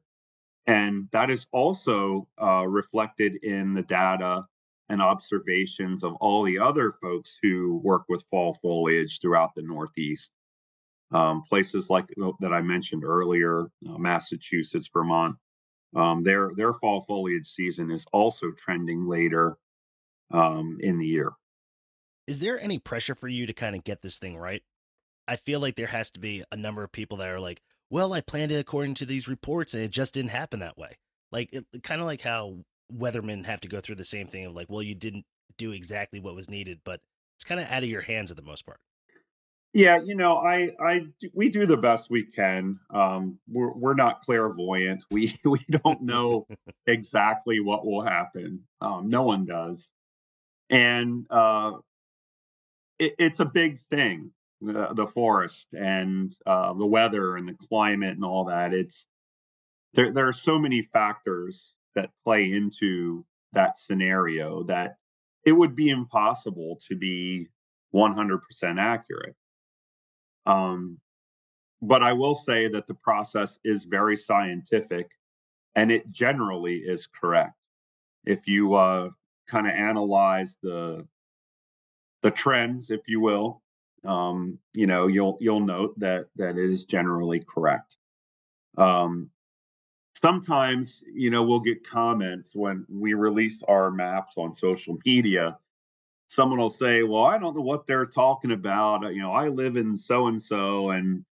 [0.66, 4.44] and that is also uh, reflected in the data
[4.88, 10.32] and observations of all the other folks who work with fall foliage throughout the Northeast
[11.14, 12.06] um, places like
[12.40, 15.36] that I mentioned earlier, uh, Massachusetts, Vermont,
[15.94, 19.56] um, their their fall foliage season is also trending later
[20.32, 21.32] um, in the year.
[22.26, 24.62] Is there any pressure for you to kind of get this thing right?
[25.28, 28.12] I feel like there has to be a number of people that are like, "Well,
[28.12, 30.98] I planned it according to these reports, and it just didn't happen that way."
[31.32, 32.58] Like, it, kind of like how
[32.92, 35.24] weathermen have to go through the same thing of like, "Well, you didn't
[35.56, 37.00] do exactly what was needed," but
[37.36, 38.80] it's kind of out of your hands at the most part.
[39.74, 42.78] Yeah, you know, I, I, we do the best we can.
[42.90, 45.02] Um, we're we're not clairvoyant.
[45.10, 46.46] We we don't know
[46.86, 48.62] exactly what will happen.
[48.80, 49.90] Um, no one does,
[50.70, 51.72] and uh,
[53.00, 54.30] it, it's a big thing.
[54.64, 58.72] The, the forest and uh, the weather and the climate and all that.
[58.72, 59.04] It's
[59.92, 60.12] there.
[60.12, 64.96] There are so many factors that play into that scenario that
[65.44, 67.48] it would be impossible to be
[67.94, 68.40] 100%
[68.78, 69.36] accurate.
[70.46, 70.98] Um,
[71.82, 75.10] but I will say that the process is very scientific
[75.74, 77.54] and it generally is correct.
[78.24, 79.10] If you uh,
[79.48, 81.06] kind of analyze the
[82.22, 83.60] the trends, if you will,
[84.04, 87.96] um, you know, you'll you'll note that that it is generally correct.
[88.76, 89.30] Um,
[90.20, 95.58] sometimes, you know, we'll get comments when we release our maps on social media.
[96.26, 99.14] Someone will say, "Well, I don't know what they're talking about.
[99.14, 101.24] You know, I live in so and so, and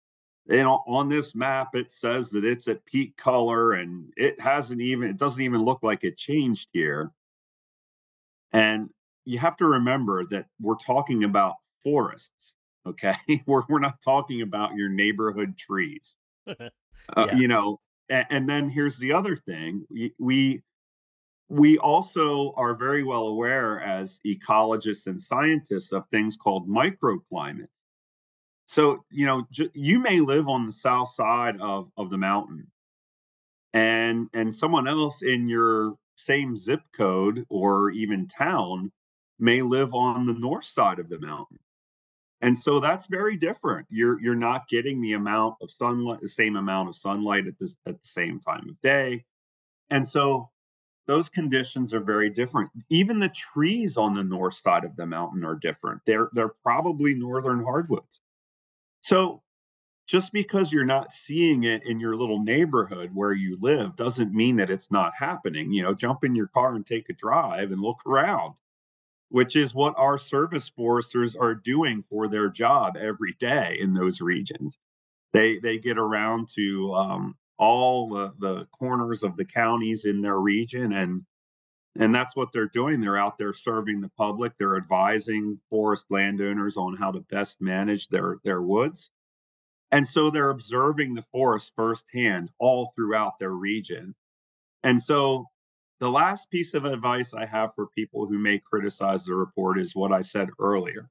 [0.47, 4.81] you know, on this map it says that it's at peak color, and it hasn't
[4.81, 5.09] even.
[5.09, 7.11] It doesn't even look like it changed here."
[8.53, 8.89] And
[9.25, 12.53] you have to remember that we're talking about forests
[12.85, 13.13] Okay.
[13.47, 16.17] we're, we're not talking about your neighborhood trees.
[16.47, 17.27] uh.
[17.37, 17.79] You know,
[18.09, 19.85] and, and, then here's the other thing
[20.19, 20.61] we,
[21.47, 27.67] we also are very well aware as ecologists and scientists of things called microclimate.
[28.65, 32.67] So, you know, j- you may live on the south side of, of the mountain
[33.73, 38.91] and and someone else in your same zip code or even town
[39.39, 41.59] may live on the north side of the mountain
[42.41, 43.87] and so that's very different.
[43.89, 47.77] You're you're not getting the amount of sunlight the same amount of sunlight at this
[47.85, 49.25] at the same time of day.
[49.91, 50.49] And so
[51.07, 52.71] those conditions are very different.
[52.89, 56.01] Even the trees on the north side of the mountain are different.
[56.05, 58.19] They're they're probably northern hardwoods.
[59.01, 59.43] So
[60.07, 64.57] just because you're not seeing it in your little neighborhood where you live doesn't mean
[64.57, 65.71] that it's not happening.
[65.71, 68.55] You know jump in your car and take a drive and look around
[69.31, 74.19] which is what our service foresters are doing for their job every day in those
[74.19, 74.77] regions.
[75.31, 80.37] They they get around to um, all the, the corners of the counties in their
[80.37, 81.25] region and
[81.99, 83.01] and that's what they're doing.
[83.01, 84.53] They're out there serving the public.
[84.57, 89.09] They're advising forest landowners on how to best manage their their woods.
[89.93, 94.13] And so they're observing the forest firsthand all throughout their region.
[94.83, 95.47] And so
[96.01, 99.95] the last piece of advice I have for people who may criticize the report is
[99.95, 101.07] what I said earlier.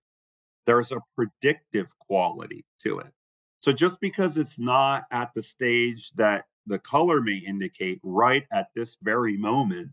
[0.66, 3.12] There's a predictive quality to it.
[3.60, 8.70] So just because it's not at the stage that the color may indicate right at
[8.74, 9.90] this very moment,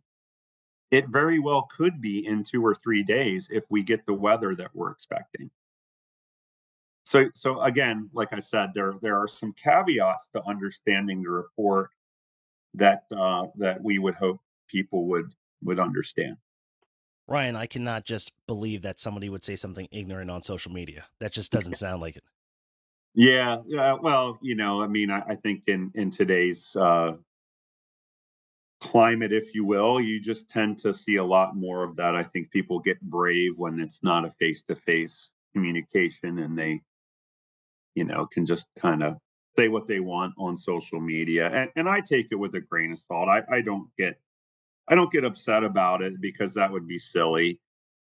[0.90, 4.56] it very well could be in two or three days if we get the weather
[4.56, 5.52] that we're expecting.
[7.04, 11.92] So, so again, like I said, there there are some caveats to understanding the report
[12.74, 16.38] that uh, that we would hope people would would understand.
[17.28, 21.06] Ryan, I cannot just believe that somebody would say something ignorant on social media.
[21.20, 22.24] That just doesn't sound like it.
[23.14, 23.96] Yeah, yeah.
[24.00, 27.14] Well, you know, I mean, I, I think in in today's uh,
[28.80, 32.16] climate, if you will, you just tend to see a lot more of that.
[32.16, 36.82] I think people get brave when it's not a face to face communication, and they,
[37.96, 39.18] you know, can just kind of
[39.58, 41.50] say what they want on social media.
[41.50, 43.28] And and I take it with a grain of salt.
[43.28, 44.20] I I don't get
[44.88, 47.60] I don't get upset about it because that would be silly.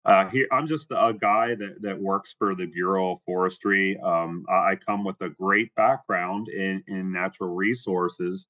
[0.05, 3.99] Uh, here, I'm just a guy that that works for the Bureau of Forestry.
[3.99, 8.47] Um, I come with a great background in in natural resources,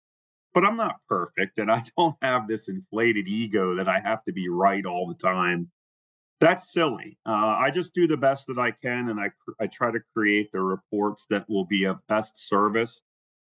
[0.53, 4.31] but I'm not perfect, and I don't have this inflated ego that I have to
[4.31, 5.71] be right all the time.
[6.39, 7.17] That's silly.
[7.25, 10.51] Uh, I just do the best that I can, and I I try to create
[10.51, 13.01] the reports that will be of best service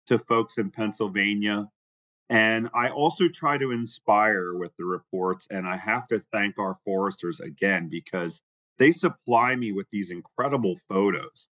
[0.08, 1.68] to folks in Pennsylvania
[2.30, 5.46] and I also try to inspire with the reports.
[5.50, 8.40] And I have to thank our foresters again because
[8.78, 11.48] they supply me with these incredible photos.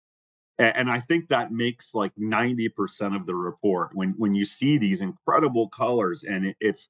[0.58, 5.00] And I think that makes like 90% of the report when, when you see these
[5.00, 6.86] incredible colors and it's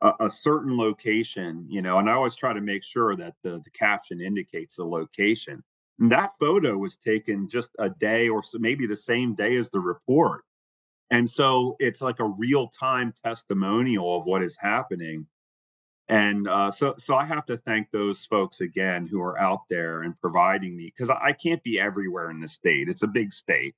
[0.00, 3.60] a, a certain location, you know, and I always try to make sure that the,
[3.62, 5.62] the caption indicates the location.
[6.00, 9.70] And that photo was taken just a day or so, maybe the same day as
[9.70, 10.42] the report
[11.12, 15.26] and so it's like a real time testimonial of what is happening.
[16.08, 20.02] And uh, so, so I have to thank those folks again who are out there
[20.02, 22.88] and providing me because I can't be everywhere in the state.
[22.88, 23.74] It's a big state,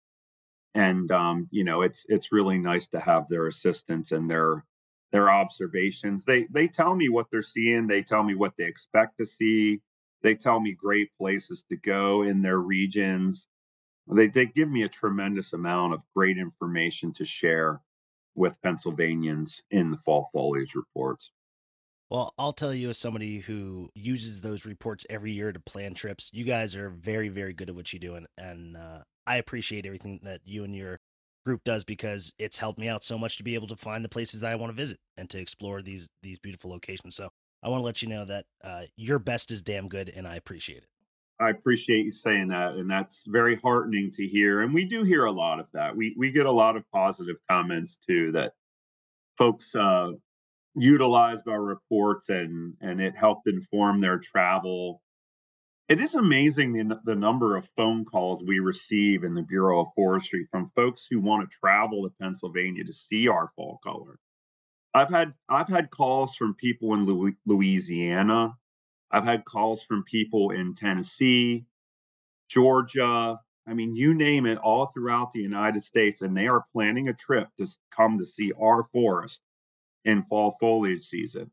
[0.75, 4.65] and um, you know, it's it's really nice to have their assistance and their
[5.13, 6.25] their observations.
[6.25, 7.89] They they tell me what they're seeing.
[7.89, 9.81] They tell me what they expect to see.
[10.23, 13.49] They tell me great places to go in their regions.
[14.07, 17.81] They they give me a tremendous amount of great information to share
[18.35, 21.31] with Pennsylvanians in the fall foliage reports.
[22.11, 26.31] Well, I'll tell you as somebody who uses those reports every year to plan trips,
[26.33, 28.09] you guys are very, very good at what you do.
[28.09, 28.27] doing.
[28.37, 31.01] And uh, I appreciate everything that you and your
[31.45, 34.09] group does because it's helped me out so much to be able to find the
[34.09, 37.17] places that I want to visit and to explore these these beautiful locations.
[37.17, 37.31] So
[37.63, 40.37] I want to let you know that uh, your best is damn good, and I
[40.37, 40.89] appreciate it.
[41.41, 44.61] I appreciate you saying that, and that's very heartening to hear.
[44.61, 45.97] And we do hear a lot of that.
[45.97, 48.53] We we get a lot of positive comments too that
[49.37, 50.13] folks uh,
[50.77, 55.03] utilized our reports and and it helped inform their travel.
[55.89, 59.89] It is amazing the, the number of phone calls we receive in the Bureau of
[59.95, 64.19] Forestry from folks who want to travel to Pennsylvania to see our fall color.
[64.95, 68.55] I've had I've had calls from people in Louisiana.
[69.15, 71.65] I've had calls from people in Tennessee,
[72.49, 73.39] Georgia.
[73.65, 77.15] I mean, you name it, all throughout the United States, and they are planning a
[77.15, 79.41] trip to come to see our forest
[80.05, 81.53] in fall foliage season.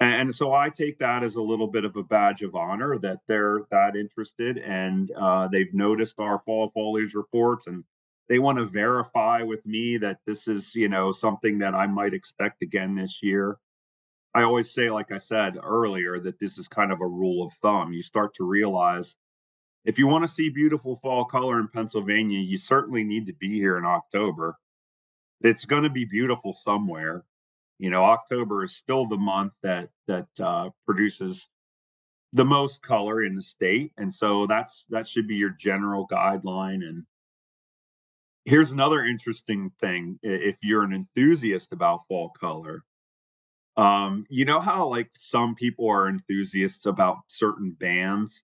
[0.00, 3.20] And so I take that as a little bit of a badge of honor that
[3.28, 7.84] they're that interested and uh, they've noticed our fall foliage reports and
[8.28, 12.14] they want to verify with me that this is, you know, something that I might
[12.14, 13.58] expect again this year.
[14.34, 17.52] I always say, like I said earlier, that this is kind of a rule of
[17.54, 17.92] thumb.
[17.92, 19.14] You start to realize
[19.84, 23.52] if you want to see beautiful fall color in Pennsylvania, you certainly need to be
[23.52, 24.56] here in October.
[25.40, 27.24] It's going to be beautiful somewhere.
[27.78, 31.48] You know, October is still the month that that uh, produces
[32.32, 36.86] the most color in the state, and so that's that should be your general guideline.
[36.86, 37.04] And
[38.44, 42.84] here's another interesting thing: if you're an enthusiast about fall color,
[43.76, 48.42] um, you know how like some people are enthusiasts about certain bands,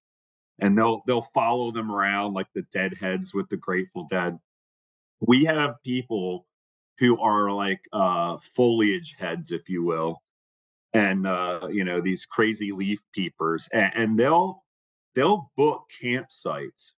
[0.59, 4.39] and they'll they'll follow them around like the Deadheads with the Grateful Dead.
[5.21, 6.47] We have people
[6.99, 10.23] who are like uh, foliage heads, if you will,
[10.95, 14.65] and uh, you know these crazy leaf peepers, and, and they'll
[15.15, 16.93] they'll book campsites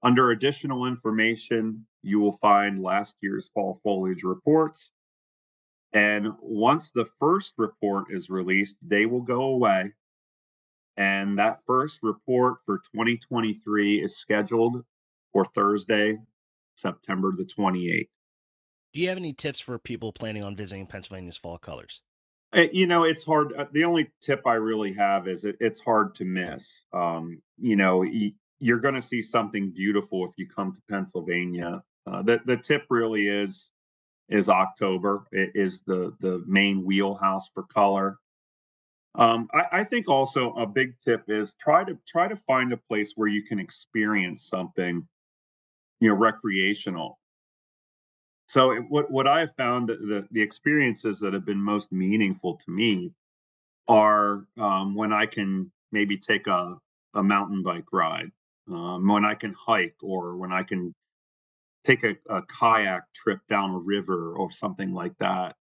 [0.04, 4.92] Under additional information, you will find last year's fall foliage reports
[5.94, 9.94] and once the first report is released, they will go away.
[10.98, 14.84] And that first report for 2023 is scheduled
[15.32, 16.18] for Thursday,
[16.76, 18.10] September the 28th.
[18.94, 22.02] Do you have any tips for people planning on visiting Pennsylvania's fall colors?
[22.58, 23.53] Eh, you know, it's hard.
[23.53, 26.84] Uh, the only tip I really have is it, it's hard to miss.
[26.91, 28.03] Um, you know,
[28.60, 31.84] you're going to see something beautiful if you come to Pennsylvania.
[32.08, 33.70] Uh, the the tip really is
[34.28, 35.28] is October.
[35.32, 38.18] It is the the main wheelhouse for color.
[39.14, 42.78] Um, I, I, think also a big tip is try to try to find a
[42.78, 45.08] place where you can experience something,
[45.99, 47.18] you know, recreational.
[48.48, 52.56] So it, what what I have found the the experiences that have been most meaningful
[52.56, 53.14] to me
[53.88, 56.80] are um, when I can maybe take a
[57.14, 58.32] a mountain bike ride,
[58.70, 60.93] um, when I can hike, or when I can
[61.86, 65.56] take a, a kayak trip down a river or something like that.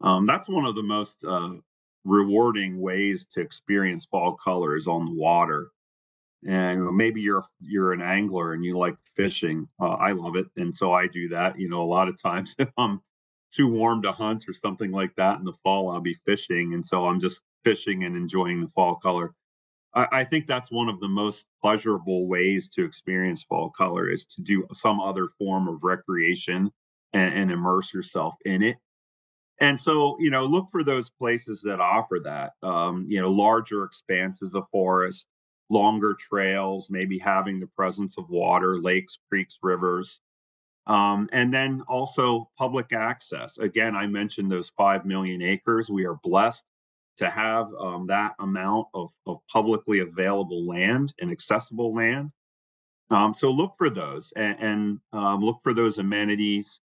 [0.00, 1.54] Um, that's one of the most uh,
[2.04, 5.70] rewarding ways to experience fall colors on the water.
[6.46, 9.68] And maybe you're you're an angler and you like fishing.
[9.80, 11.58] Uh, I love it, and so I do that.
[11.58, 13.00] You know, a lot of times if I'm
[13.52, 16.86] too warm to hunt or something like that in the fall, I'll be fishing, and
[16.86, 19.34] so I'm just fishing and enjoying the fall color.
[19.94, 24.26] I, I think that's one of the most pleasurable ways to experience fall color is
[24.26, 26.70] to do some other form of recreation
[27.12, 28.76] and, and immerse yourself in it.
[29.60, 32.52] And so, you know, look for those places that offer that.
[32.62, 35.26] Um, you know, larger expanses of forest,
[35.70, 40.20] longer trails, maybe having the presence of water, lakes, creeks, rivers.
[40.86, 43.58] Um, and then also public access.
[43.58, 45.90] Again, I mentioned those 5 million acres.
[45.90, 46.64] We are blessed
[47.18, 52.30] to have um, that amount of, of publicly available land and accessible land.
[53.10, 56.80] Um, so look for those and, and um, look for those amenities.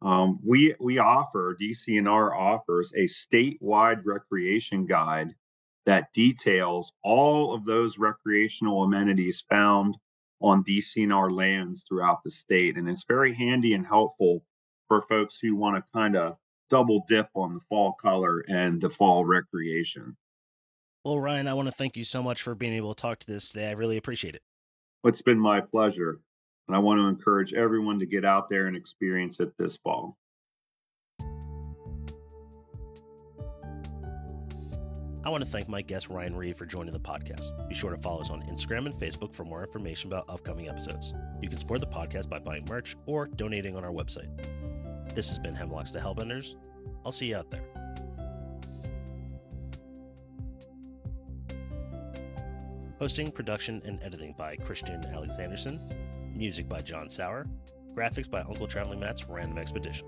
[0.00, 5.34] Um, we we offer DCNR offers a statewide recreation guide
[5.88, 9.96] that details all of those recreational amenities found
[10.38, 14.44] on DCNR lands throughout the state, and it's very handy and helpful
[14.86, 16.36] for folks who want to kind of
[16.68, 20.14] double dip on the fall color and the fall recreation.
[21.06, 23.26] Well, Ryan, I want to thank you so much for being able to talk to
[23.26, 23.68] this today.
[23.68, 24.42] I really appreciate it.
[25.04, 26.20] It's been my pleasure.
[26.66, 30.18] And I want to encourage everyone to get out there and experience it this fall.
[35.28, 37.50] I want to thank my guest Ryan Reed for joining the podcast.
[37.68, 41.12] Be sure to follow us on Instagram and Facebook for more information about upcoming episodes.
[41.42, 44.30] You can support the podcast by buying merch or donating on our website.
[45.14, 46.54] This has been Hemlocks to Hellbenders.
[47.04, 47.62] I'll see you out there.
[52.98, 55.94] Hosting, production, and editing by Christian Alexandersen.
[56.34, 57.44] Music by John Sauer.
[57.94, 60.06] Graphics by Uncle Traveling Matt's Random Expedition.